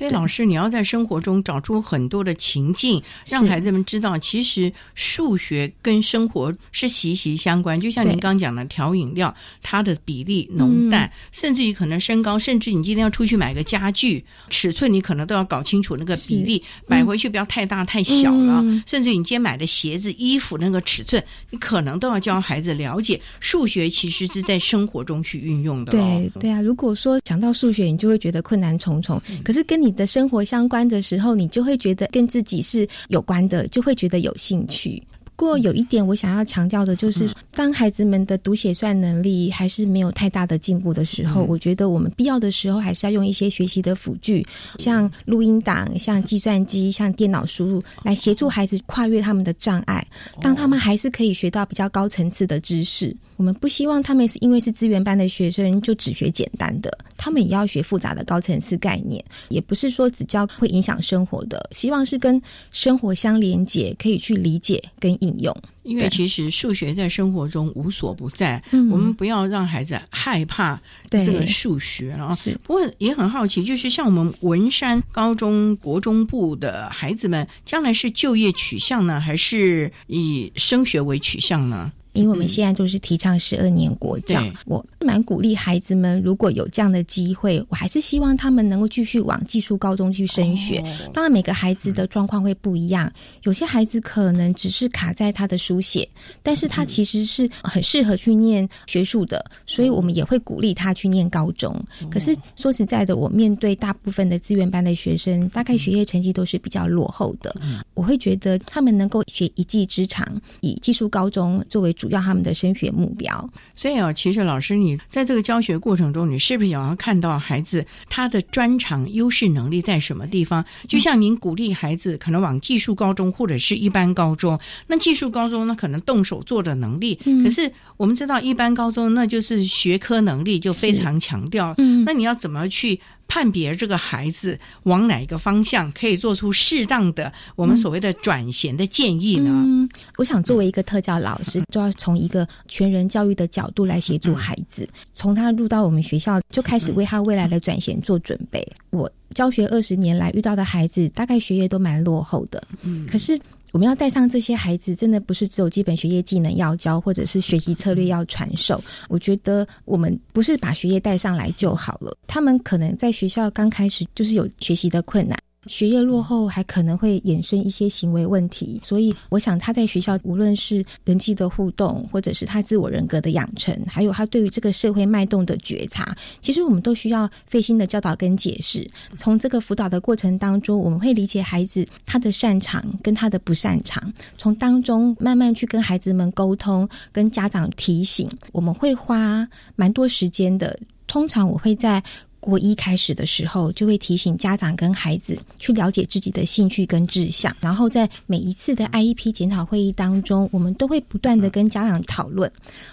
[0.00, 7.78] 所以，老师，你要在生活中找出很多的情境，让孩子们知道，其实数学跟生活是息息相关。
[7.78, 18.64] 就像您刚讲的，调饮料，它的比例浓淡，甚至于可能身高，甚至你今天要出去买个家具，尺寸你可能都要搞清楚那个比例，买回去不要太大太小了。
[18.86, 23.20] 甚至你今天买的鞋子、衣服那个尺寸，你可能都要教孩子了解。
[23.38, 25.92] 数学其实是在生活中去运用的。
[25.92, 29.20] 对对啊，如果说讲到数学，你就会觉得困难重重。
[29.44, 29.89] 可是跟你。
[29.90, 35.02] 你的生活相关的时候，你就会觉得跟自己是有关的，就会觉得有兴趣。
[35.40, 44.46] 不过有一点我想要强调的，就是当孩子们的读写算能力还是没有太大的进步的时候，我觉得我们必要的时候还是要用一些学习的辅具，
[44.78, 50.06] 像录音档、像计算机、像电脑输入，来协助孩子跨越他们的障碍，
[50.42, 53.16] 让他们还是可以学到比较高层次的知识。
[53.38, 59.24] 我们不希望他们是因为是资源班的学生就只学简单的，他们也要学复杂的高层次概念。
[59.48, 65.54] 也不是说只教会影响生活的，希望是跟生活相连接，可以去理解跟应用。
[65.82, 72.34] 因为其实数学在生活中无所不在，我们不要让孩子害怕这个数学了。
[72.36, 81.90] 是，不过也很好奇，就是像我们文山高中国中部的孩子们，将来是就业取向呢，还是以升学为取向呢？
[82.12, 90.82] 因为我们现在都是提倡十二年国教，我蛮鼓励孩子们，如果有这样的机会，我还是希望他们能够继续往技术高中去升学。
[91.14, 93.10] 当然，每个孩子的状况会不一样，
[93.44, 96.08] 有些孩子可能只是卡在他的书写，
[96.42, 101.72] 但是他其实是很适合去念学术的，所以我们也会鼓励他去念高中。
[102.10, 107.54] 可是说实在的，我面对大部分的资源班的学生，大概学业成绩都是比较落后的，
[107.94, 110.26] 我会觉得他们能够学一技之长，
[110.60, 111.94] 以技术高中作为。
[112.00, 120.64] 主要他们的升学目标，所以啊，其实老师你在这个教学过程中，你是不是也要看到孩子他的专长、优势能力在什么地方？
[120.88, 132.98] 就像您鼓励孩子可能往技术高中或者是一般高中，那技术高中呢，可能动手做的能力，可是我们知道一般高中那就是学科能力就非常强调，嗯那你要怎么去？
[133.30, 139.50] 判别这个孩子往哪一个方向可以做出适当的我们所谓的转型的建议呢？
[139.64, 148.66] 嗯，我想作为一个特教老师，就要从一个全人教育的角度来协助孩子，从他入到我们学校就开始为他未来的转型做准备。
[148.90, 153.40] 我教学二十年来遇到的孩子，大概学业都蛮落后的，嗯，可是。
[153.72, 158.82] 我们要带上这些孩子，真的不是只有基本学业技能要教，或者是学习策略要传授。
[159.08, 162.16] 我觉得我们不是把学业带上来就好了。
[162.26, 178.88] 他们可能在学校刚开始就是有学习的困难，学业落后还可能会衍生一些行为问题，所以我想他在学校无论是人际的互动，或者是他自我人格的养成，还有他对于这个社会脉动的觉察，其实我们都需要费心的教导跟解释。
[179.18, 188.28] 从这个辅导的过程当中，我们会理解孩子他的擅长跟他的不擅长，从当中慢慢去跟孩子们沟通，跟家长提醒。
[188.52, 189.46] 我们会花
[189.76, 192.02] 蛮多时间的，通常我会在。
[192.40, 202.50] 国一开始的时候，就会提醒家长跟孩子去了解自己的兴趣跟志向，然后在每一次的 IEP 检讨会议当中，我们都会不断的跟家长讨论。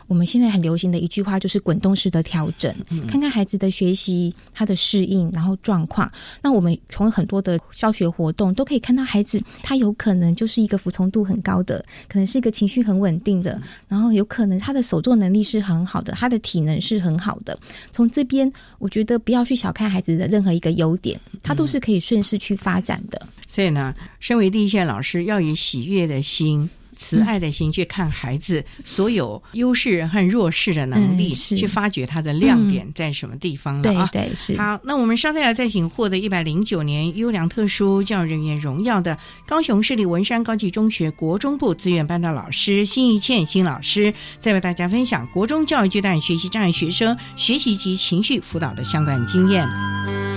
[0.08, 2.76] 我们现在很流行的一句话就是滚动式的调整，
[3.08, 6.12] 看看孩子的学习、他的适应，然后状况。
[6.42, 17.58] 那我们从很多的教学活动都可以看到，孩子他有可能就是一个服从度很高的，可能是一个情绪很稳定的，然后有可能他的手作能力是很好的，他的体能是很好的。
[17.94, 19.37] 从这边，我觉得不要。
[19.38, 23.28] 要去小看孩子的任何一个优点，他都是可以顺势去发展的。
[23.48, 26.70] 所以呢，身为第一线老师，要以喜悦的心。
[26.98, 34.10] 慈爱的心去看孩子所有优势和弱势的能力，去发掘他的亮点在什么地方了啊？
[34.12, 34.58] 对，是。
[34.58, 50.37] 好，那我们稍后要再请获得一百零九年优良特殊教育人员荣耀的高雄市立文山高级中学国中部资源班的老师辛一倩辛老师，再为大家分享国中教育阶段学习障碍学生学习及情绪辅导的相关经验。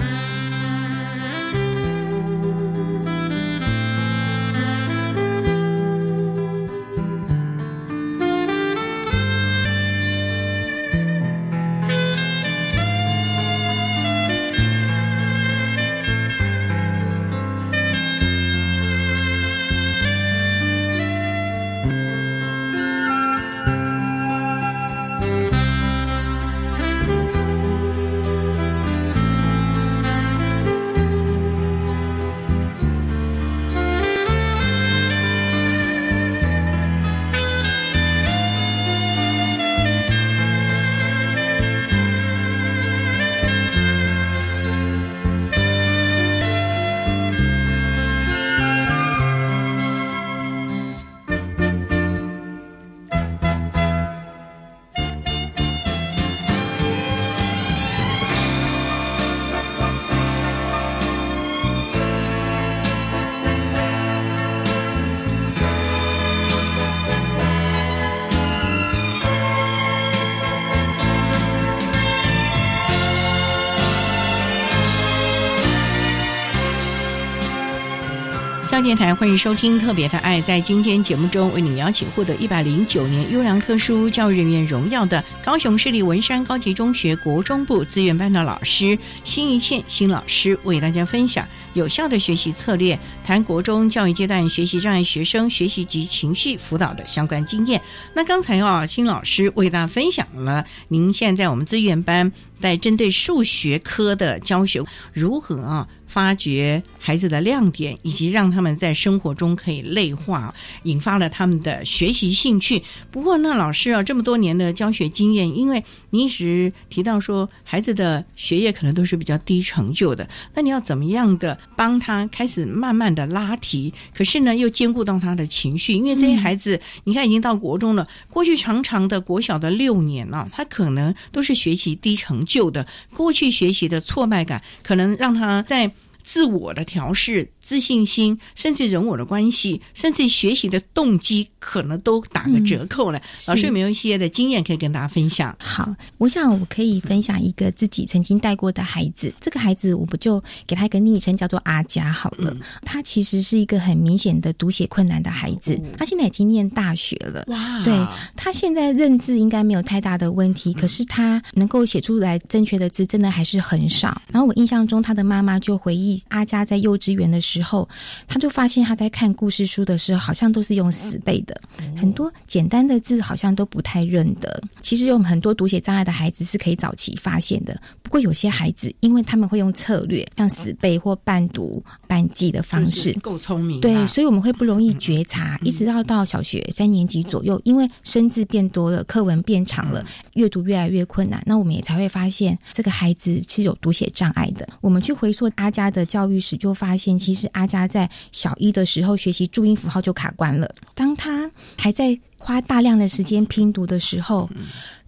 [78.83, 80.41] 电台欢迎收听《特别的爱》。
[80.45, 97.81] 在今天节目中，为你邀请获得一百零九年优良特殊教育人员荣耀的高雄市立文山高级中学国中部资源班的老师辛一倩辛老师，为大家分享有效的学习策略，谈国中教育阶段学习障碍学生学习及情绪辅导的相关经验。
[98.14, 105.87] 那刚才啊，辛老师为大家分享了您现在我们资源班在针对数学科的教学如何啊？
[106.11, 110.52] 发掘孩子的亮点，以及让他们在生活中可以内化，
[110.82, 112.82] 引发了他们的学习兴趣。
[113.12, 123.94] 不过，那老师啊，这么多年的教学经验，因为你一直提到说，孩子的学业可能都是比较低成就的，那你要怎么样的帮他开始慢慢的拉提？
[124.12, 132.84] 可是呢，又兼顾到他的情绪，因为这些孩子，你看已经到国中了，过去长长的国小的六年啊，他可能都是学习低成就的，
[133.14, 135.88] 过去学习的挫败感，可能让他在。
[136.31, 137.51] 自我的调试。
[137.61, 143.20] 自信心，甚至人我的关系，甚至学习的动机，可能都打个折扣了。
[143.46, 145.54] 老师有没有一些的经验可以跟大家分享？
[145.61, 149.32] 好，我想我可以分享一个自己曾经带过的孩子。
[149.40, 152.56] 这个孩子，我不就给他一个昵称叫做阿佳好了。
[152.82, 155.80] 他其实是一个很明显的读写困难的孩子。
[155.98, 157.44] 他现在已经念大学了。
[157.48, 157.82] 哇！
[157.84, 157.94] 对
[158.34, 164.20] 他现在认字应该没有太大的问题，可是他能够写出来正确的字，真的还是很少。
[164.32, 167.49] 然后我印象中，他的妈妈就回忆阿佳在幼稚园的时候。
[167.51, 167.88] 之后，
[168.28, 171.61] 他就发现他在看故事书的时候，好像都是用死背的，
[171.96, 174.62] 很多简单的字好像都不太认得。
[174.82, 177.80] 其实有很多读写障碍的孩子是可以早期发现的，
[178.11, 194.66] 不过有些孩子，因为他们会用策略，像死背或半读半记的方式，够聪明，对，所以我们会不容易觉察，一直到到小学三年级左右，因为生字变多了，课文变长了，阅读越来越困难，那我们也才会发现这个孩子是有读写障碍的。
[194.80, 197.48] 我们去回溯阿佳的教育史，就发现其实。
[197.52, 200.68] 阿佳在小一的时候学习注音符号就卡关了。
[200.96, 201.48] 当他
[201.78, 204.50] 还在花大量的时间拼读的时候。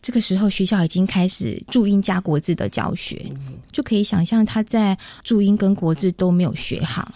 [0.03, 3.25] 这个时候，学校已经开始注音加国字的教学，
[3.71, 7.15] 就可以想象他在注音跟国字都没有学好，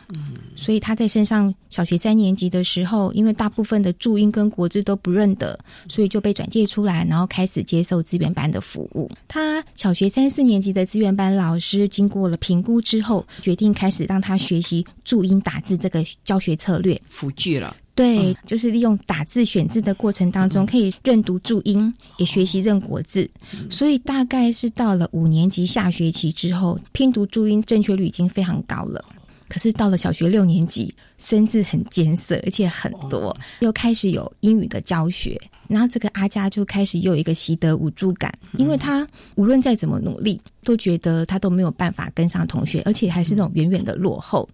[0.55, 5.59] 所以他在升上小学三年级的时候，因为大部分的注音跟国字都不认得，
[5.89, 9.11] 所以就被转介出来，然后开始接受资源班的服务。
[9.27, 17.75] 他小学三四年级的资源班老师经过了评估之后，决定开始让他学习注音打字这个教学策略，辅具了。
[17.97, 23.29] 对，就是利用打字选字的过程当中，可以认读注音，也学习认国字。
[23.71, 29.03] 所以大概是到了五年级下学期之后，拼读注音正确率已经非常高了。
[29.49, 35.41] 可是到了小学六年级，生字很艰涩，而且很多，又开始有英语的教学。
[35.69, 44.49] 然后这个阿佳就开始又有一个习得无助感，因为他无论再怎么努力，都觉得他都没有办法跟上同学，而且还是那种远远的落后，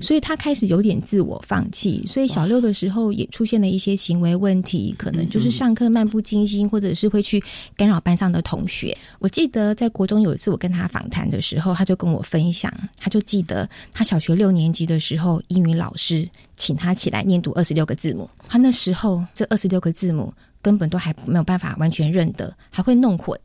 [0.00, 2.04] 所以他开始有点自我放弃。
[2.06, 7.42] 所以小六的时候也出现了一些行为问题，可能就是上课漫不经心，或者是会去
[7.76, 8.96] 干扰班上的同学。
[9.18, 16.24] 我记得在国中有一次我跟他访谈的时候，他就跟我分享，他就记得他小学六年级的时候，英语老师
[16.56, 20.32] 请他起来念读二十六个字母，他那时候这二十六个字母。
[20.62, 23.38] 根本都还没有办法完全认得，还会弄混，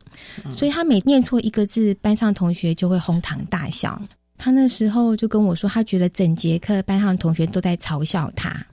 [0.52, 4.00] 所以他每念错一个字，班上同学就会哄堂大笑。
[4.38, 8.64] 他那时候就跟我说，他觉得整节课班上同学都在嘲笑他，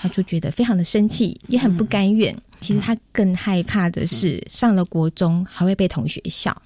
[0.00, 2.36] 他就觉得非常的生气，也很不甘愿。
[2.60, 6.56] 其实他更害怕的是上了国中还会被同学笑。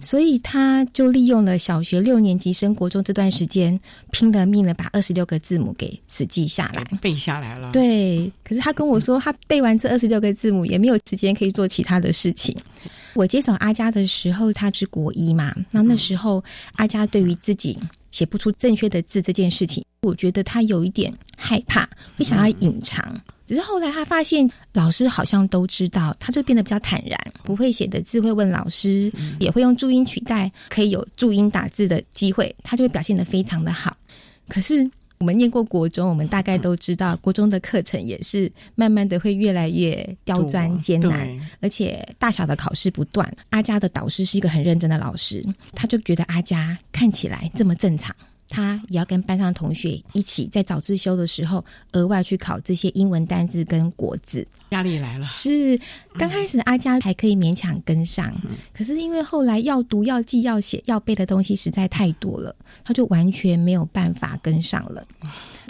[0.00, 3.78] 所以他就利用了小学六年级升国中这段时间，
[4.12, 7.72] 拼了命的把二十六个字母给死记下来，背下来了。
[7.72, 12.56] 对，可是他跟我说，他背完这二十六个字母，也没有时间可以做其他的事情。
[13.14, 16.42] 我接手阿佳的时候，他是国一嘛，那那时候
[16.74, 17.78] 阿佳对于自己
[18.10, 23.20] 写不出正确的字这件事情，我觉得他有一点害怕，会想要隐藏。
[23.44, 33.96] 只是后来他发现老师好像都知道，他就变得比较坦然，不会写的字会问老师，也会用注音取代，可以有注音打字的机会，他就会表现得非常的好。
[34.48, 34.88] 可是
[35.20, 41.28] 我们念过国中，我们大概都知道，国中的课程也是慢慢的会越来越刁钻艰难，
[41.60, 43.30] 而且大小的考试不断。
[43.50, 45.44] 阿佳的导师是一个很认真的老师，
[45.74, 48.16] 他就觉得阿佳看起来这么正常。
[48.50, 55.26] 他也要跟班上同学一起在早自修的时候，额外去考这些英文单字跟国字，压力来了。
[55.28, 55.80] 是
[56.18, 58.34] 刚开始阿佳还可以勉强跟上，
[58.74, 65.06] 可是因为后来要读、要记、要写、要背的东西实在太多了，他就完全没有办法跟上了。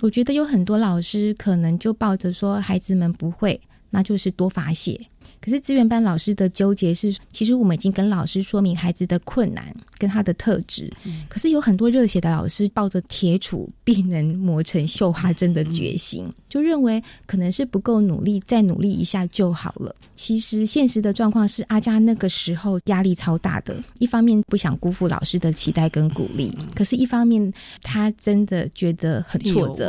[0.00, 3.60] 我觉得有很多老师可能就抱着说孩子们不会，
[3.90, 4.98] 那就是多罚写。
[5.40, 10.92] 可是资源班老师的纠结是，其实我们已经跟老师说明孩子的困难跟他的特质，
[11.28, 19.94] 可是有很多热血的老师抱着铁杵必能磨成绣花针的决心，就认为可能是不够努力，再努力一下就好了。
[20.14, 27.50] 其实现实的状况是，阿佳那个时候压力超大的，一方面不想辜负老师的期待跟鼓励，可是一方面
[27.82, 29.88] 他真的觉得很挫折，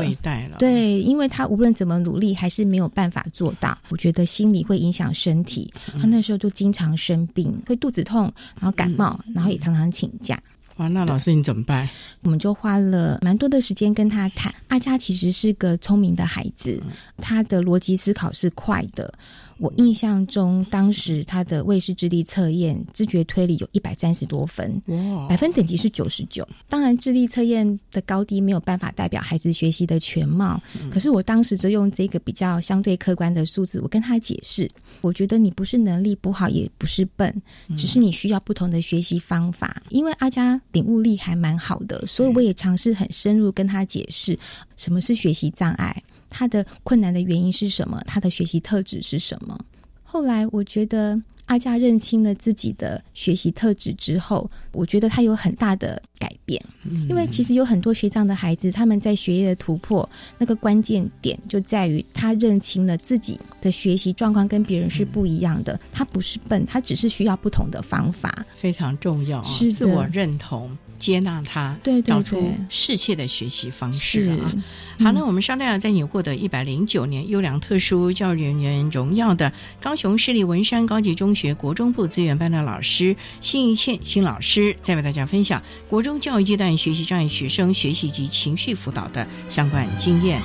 [0.58, 3.78] 对，因为他无论怎么努力，还是没有办法做到。
[3.90, 5.41] 我觉得心理会影响身。
[5.44, 10.42] 体，他那时候就经常生病，会肚子痛，然后感冒，然后也常常请假。
[10.78, 11.88] 哇，那老师你怎么办？
[12.22, 14.54] 我们就花了蛮多的时间跟他谈。
[14.70, 16.82] 阿佳其实是个聪明的孩子，
[17.18, 19.14] 他的逻辑思考是快的。
[19.62, 24.82] 我印象中，当时他的卫视智力测验知觉推理有一百三十多分，
[25.30, 26.48] 百分等级是九十九。
[26.68, 30.60] 当然，智力测验的高低没有办法代表孩子学习的全貌。
[30.90, 34.68] 可是我当时就用这个比较相对客观的数字，我跟他解释，
[35.02, 37.32] 我觉得你不是能力不好，也不是笨，
[37.78, 39.84] 只是你需要不同的学习方法。
[39.90, 44.36] 因为阿佳领悟力还蛮好的，所以我也尝试很深入跟他解释
[44.76, 46.02] 什么是学习障碍。
[46.32, 48.02] 他的困难的原因是什么？
[48.08, 49.56] 他的学习特质是什么？
[50.02, 56.62] 后来我觉得阿佳认清了自己的学习特质之后，我觉得他有很大的改变。
[57.08, 60.08] 因为其实有很多学长的孩子，他们在学业的突破
[60.38, 65.80] 那个关键点就在于他认清了自己的学习状况跟别人是不一样的。
[65.92, 69.44] 他不是笨，他只是需要不同的方法，非常重要。
[69.44, 70.76] 是自我认同。
[71.02, 74.54] 接纳他，对找出适切的学习方式啊！
[75.00, 90.40] 好，那我们商量，在你获得一百零九年优良特殊教育人员荣耀的高雄市立文山高级中学国中部资源班的老师辛一倩辛老师，再为大家分享国中教育阶段学习障碍学生学习及情绪辅导的相关经验。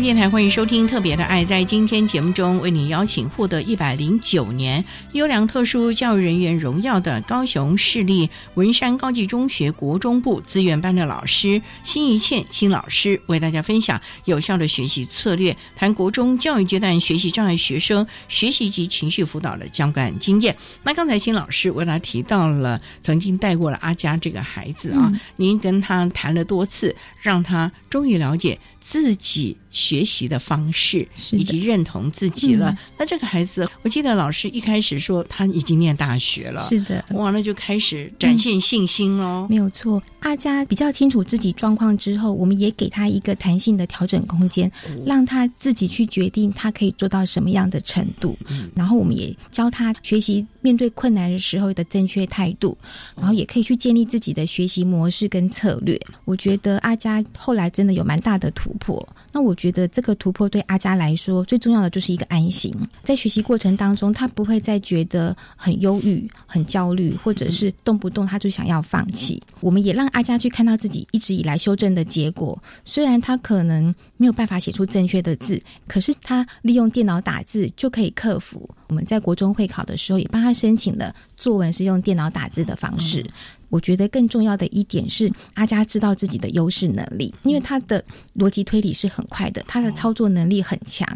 [0.00, 1.44] 电台欢迎收听《特别的爱》。
[1.46, 20.56] 在今天节目中，为您邀请获得一百零九年优良特殊教育人员荣耀的高雄市立文山高级中学国中部资源班的老师辛怡倩辛老师，为大家分享有效的学习策略，谈国中教育阶段学习障碍学生学习及情绪辅导的相关经验。
[20.82, 28.58] 那刚才辛老师为他提到了曾经带过了阿佳这个孩子啊，您跟他谈了多次，让他终于了解。
[28.80, 32.76] 自己学习的方式，以及认同自己了。
[32.98, 39.46] 那这个孩子，我记得老师一开始说他已经念大学了，是的，哇，那就开始展现信心喽。
[39.48, 44.70] 没有错，阿佳比较清楚自己状况之后，我们也给他一个弹性的调整空间，
[45.06, 48.36] 让他自己去决定他可以做到什么样的程度。
[48.74, 52.76] 然后我们也教他学习面对困难的时候的正确态度，
[53.16, 55.98] 然后也可以去建立自己的学习模式跟策略。
[56.26, 58.74] 我觉得阿佳后来真的有蛮大的突。
[58.78, 62.72] 破，那我觉得这个突破对阿佳来说最重要的就是一个安心，
[63.02, 69.42] 在学习过程当中，他不会再觉得很忧郁、很焦虑，或者是动不动他就想要放弃。
[69.58, 78.70] 我们也让阿佳去看到自己一直以来修正的结果，虽然他可能没有办法写出正确的字，可是他利用电脑打字就可以克服。
[78.86, 83.24] 我们在国中会考的时候也帮他申请了作文是用电脑打字的方式。
[83.70, 88.04] 我觉得更重要的一点是，阿佳知道自己的优势能力，因为他的
[88.36, 91.06] 逻辑推理是很快的，他的操作能力很强。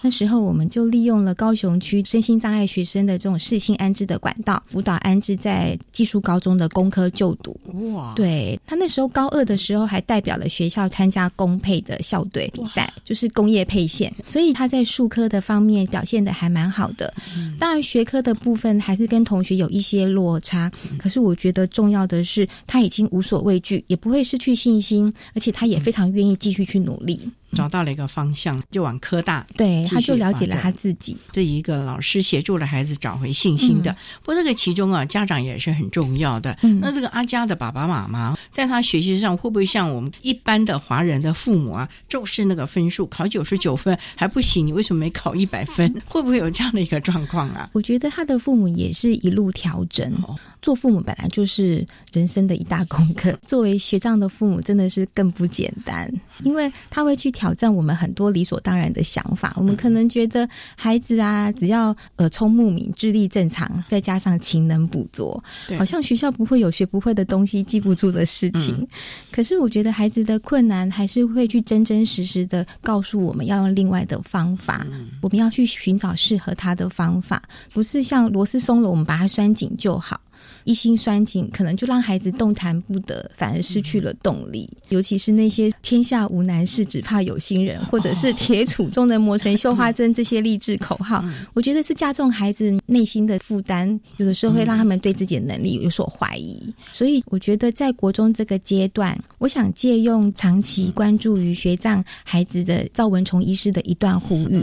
[0.00, 7.58] 那时候我们就利用了高雄区身心障碍学生的这种适性安置的管道，辅导安置在技术高中的工科就读。
[7.94, 8.12] 哇！
[8.14, 17.12] 对他那时候高二的时候，还代表了学校参加工配的校队比赛，就是工业配线，所以他在数科的方面表现的还蛮好的。
[17.58, 22.04] 当然学科的部分还是跟同学有一些落差，可是我觉得重要。
[22.06, 27.18] 的是，他已经无所畏惧，也不会失去信心，而且他也非常愿意继续去努力。
[27.54, 29.44] 找到了一个方向，就往科大。
[29.56, 31.16] 对，他就了解了他自己。
[31.32, 33.94] 这一个老师协助了孩子找回信心的。
[34.22, 36.56] 不过这个其中啊，家长也是很重要的。
[36.80, 45.94] 那这个阿佳的爸爸妈妈，在他学习上会不会像我们一般的华人的父母啊，重视那个分数，考九十九分还不行，你为什么没考一百分？
[46.06, 47.70] 会不会有这样的一个状况啊？
[47.72, 50.12] 我觉得他的父母也是一路调整。
[50.60, 56.10] 做父母本来就是人生的一大功课，作为学长的父母真的是更不简单，
[56.42, 59.52] 因为他会去挑战我们很多理所当然的想法。
[59.56, 65.42] 我们可能觉得孩子啊，只要耳聪目明、智力正常，再加上勤能补拙，
[65.78, 68.86] 好像学校不会有学不会的东西、记不住的事情。
[69.30, 74.86] 可是我觉得孩子的困难还是会去真真实实的告诉我们要用另外的方法，
[75.20, 80.20] 我们要去寻找适合他的方法，不是像螺丝松了我们把它拴紧就好。
[80.64, 84.68] 一心拴紧，可能就让孩子动弹不得，反而失去了动力。
[84.88, 96.60] 尤其是那些“天下无难事，只怕有心人”或者是“铁杵中的磨成绣花针”这些励志口号，我觉得是加重孩子内心的负担，有的时候会让他们对自己的能力有所怀疑。
[96.92, 104.62] 所以，我觉得在国中这个阶段，我想借用长期关注于学障孩子的赵文崇医师的一段呼吁，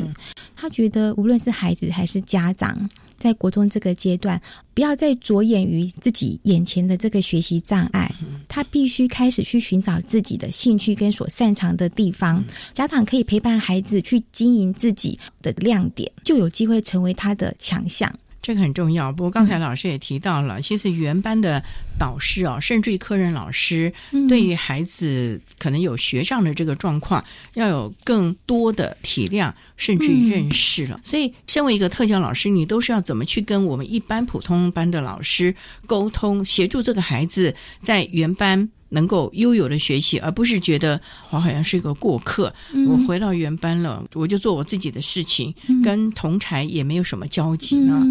[0.56, 2.90] 他觉得无论是孩子还是家长。
[3.22, 4.42] 在国中这个阶段，
[4.74, 8.12] 不要再着眼于自己眼前的这个学习障碍，
[8.48, 12.44] 他必须开始去寻找自己的兴趣跟所擅长的地方。
[12.74, 18.12] 家长可以陪伴孩子去经营自己的亮点，就有机会成为他的强项。
[18.42, 19.12] 这个很重要。
[19.12, 21.64] 不过刚才老师也提到了，其实原班的
[22.00, 23.94] 导师啊，甚至于科任老师，
[24.28, 27.24] 对于孩子可能有学障的这个状况，
[27.54, 31.00] 要有更多的体谅，甚至于认识了。
[31.04, 38.70] 所以，身为一个特教老师，你都是要怎么去跟我们一般普通班的老师沟通，协助这个孩子在原班。
[38.92, 41.00] 能够悠游的学习，而不是觉得
[41.32, 42.54] 我好像是一个过客。
[42.88, 48.06] 我回到原班了，我就做我自己的事情，跟同才也没有什么交集呢。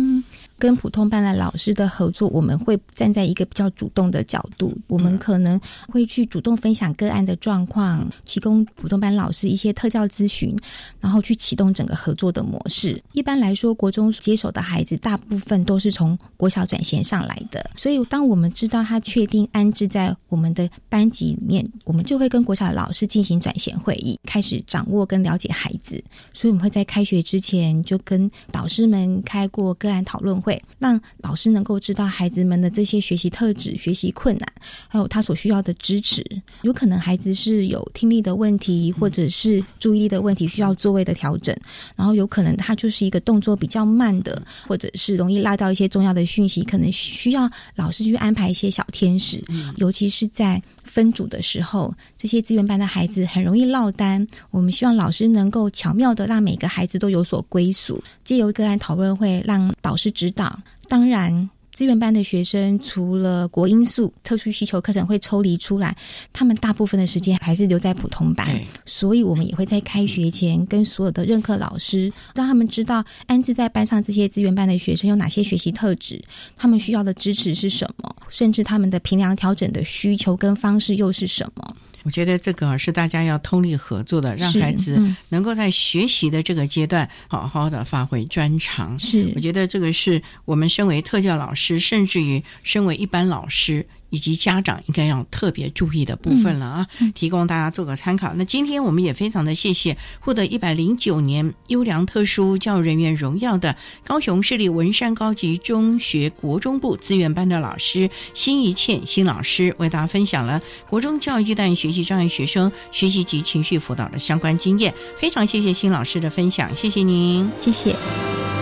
[0.61, 5.59] 跟普通班的老师的合作，我们会站在一个比较主动的角度，我们可能
[5.89, 10.55] 会去主动分享个案的状况，提供普通班老师一些特教咨询，
[11.01, 13.03] 然后去启动整个合作的模式。
[13.15, 26.05] 一般来说，国中接手的孩子大部分都是从国小转衔上来的，所以当我们知道他确定安置在我们的班级里面，我们就会跟国小的老师进行转衔会议，开始掌握跟了解孩子。
[26.35, 30.50] 所以我们会在开学之前就跟导师们开过个案讨论会。
[30.51, 34.53] 会，让老师能够知道孩子们的这些学习特质、学习困难，
[34.89, 36.25] 还有他所需要的支持。
[36.63, 41.57] 有可能孩子是有听力的问题，或者是注意力的问题，需要座位的调整。
[41.95, 49.41] 然后有可能他就是一个动作比较慢的，或者是容易落到一些重要的讯息，可能需要老师去安排一些小天使。
[49.77, 54.27] 尤其是在分组的时候，这些资源班的孩子很容易落单。
[54.51, 60.40] 我们希望老师能够巧妙的让每个孩子都有所归属，借由个案讨论会让导师指导。
[60.89, 61.51] 当然。
[61.73, 65.97] 资源班的学生除了国因素、特殊需求课程会抽离出来，
[66.33, 68.61] 他们大部分的时间还是留在普通班。
[68.85, 76.21] 所以，我们也会在开学前跟所有的任课老师，让他们知道安置在班上这些资源班的学生有哪些学习特质，
[76.57, 81.77] 他们需要的支持是什么，甚至他们的评量调整的需求跟方式又是什么。
[82.03, 88.99] 我觉得这个是大家要通力合作的，让孩子能够在学习的这个阶段好好的发挥专长。
[88.99, 93.87] 是，我觉得这个是我们身为特教老师，甚至于身为一般老师。
[94.11, 98.35] 以及家长应该要特别注意的部分了啊，提供大家做个参考。
[98.35, 114.93] 那今天我们也非常的谢谢获得一百零九年优良特殊教育人员荣耀的高雄市立文山高级中学国中部资源班的老师辛怡倩辛老师，为大家分享了国中教育阶段学习障碍学生学习及情绪辅导的相关经验。
[115.17, 118.60] 非常谢谢辛老师的分享，谢谢您，谢谢。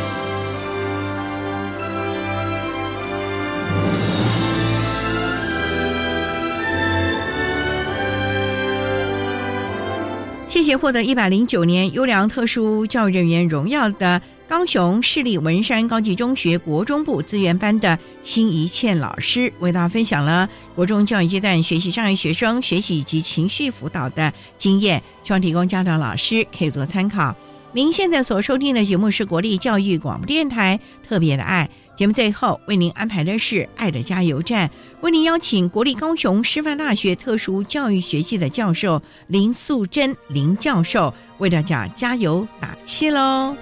[10.68, 27.34] 谢获得一百零九年优良特殊教育人员荣耀的高雄市立文山高级中学国中部资源班的辛怡倩老师，为大家分享了国中教育阶段学习障碍学生学习以及情绪辅导的经验，希望提供家长老师可以做参考。
[27.72, 31.67] 您现在所收听的节目是国立教育广播电台特别的爱。
[31.99, 34.70] 节目最后为您安排的是爱的加油站，
[35.01, 43.57] 为您邀请国立高雄师范大学特殊教育学系的教授林素贞林教授为大家加油打气喽！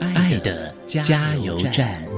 [0.00, 2.13] 爱的加油站。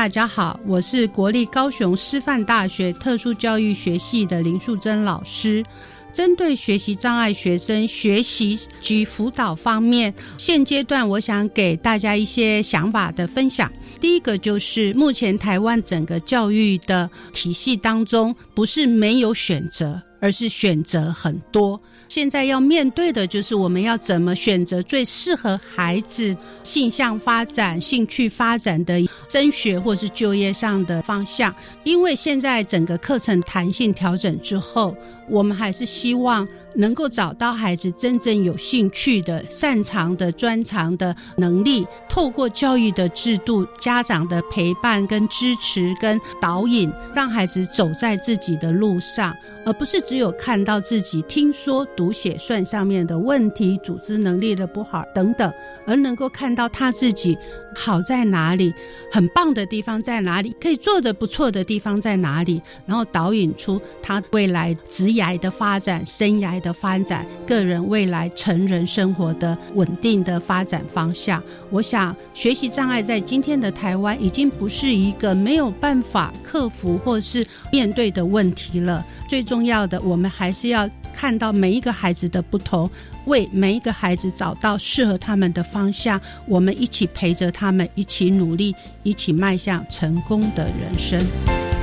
[0.00, 5.62] 大家好，我是国立高雄师范大学特殊教育学系的林素贞老师。
[6.10, 13.70] 针对学习障碍学生学习及辅导方面，现阶段我想给大家一些想法的分享。
[14.00, 21.78] 第一个就是目前台湾整个教育的体系当中，不是没有选择，而是选择很多。
[22.10, 31.54] 现在要面对的就是我们要怎么选择最适合孩子性向发展、兴趣发展的升学或是就业上的方向。
[31.84, 34.92] 因为现在整个课程弹性调整之后，
[35.30, 36.46] 我们还是希望。
[36.76, 49.34] 能够找到孩子真正有兴趣的、擅长的、专长的能力，透过教育的制度、家长的陪伴跟支持跟导引，让孩子走在自己的路上，
[49.66, 55.52] 而不是只有看到自己听说读写算上面的问题、组织能力的不好等等，
[55.84, 57.36] 而能够看到他自己
[57.74, 58.72] 好在哪里、
[59.10, 66.50] 很棒的地方在哪里、可以做的不错的地方在哪里，然后导引出他未来职涯的发展、生涯。
[66.60, 71.42] 的发展，个人未来成人生活的稳定的发展方向。
[71.70, 79.02] 我想，学习障碍在今天的台湾已经不是一个没有办法克服或是面对的问题了。
[79.28, 82.90] 最重要的，我们还是要看到每一个孩子的不同，
[83.26, 86.20] 为每一个孩子找到适合他们的方向。
[86.46, 91.79] 我们一起陪着他们，一起努力，一起迈向成功的人生。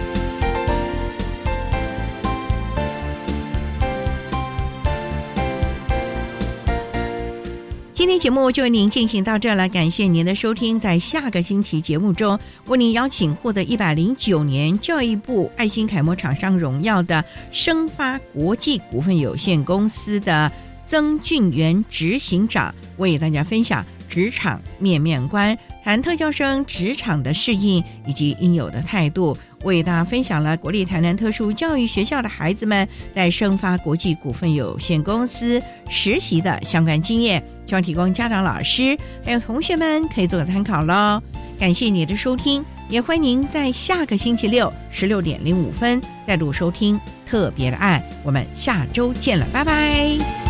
[7.98, 10.80] 今天节目就为您进行到这了，感谢您的收听。
[10.80, 20.52] 在下个星期节目中，为您邀请获得一百零九年教育部爱心楷模厂商荣耀的生发国际股份有限公司的
[20.86, 29.36] 曾俊元执行长，为大家分享职场面面观，谈特教生职场的适应以及应有的态度。
[29.64, 41.22] 为大家分享了国立台南特殊教育学校的孩子们在生发国际股份有限公司实习的相关经验，希望提供家长、老师还有同学们可以做个参考喽。
[41.60, 48.02] 感谢你的收听，也欢迎您在下个星期六十六点零五分再度收听特别的爱。
[48.24, 50.47] 我们下周见了，拜拜。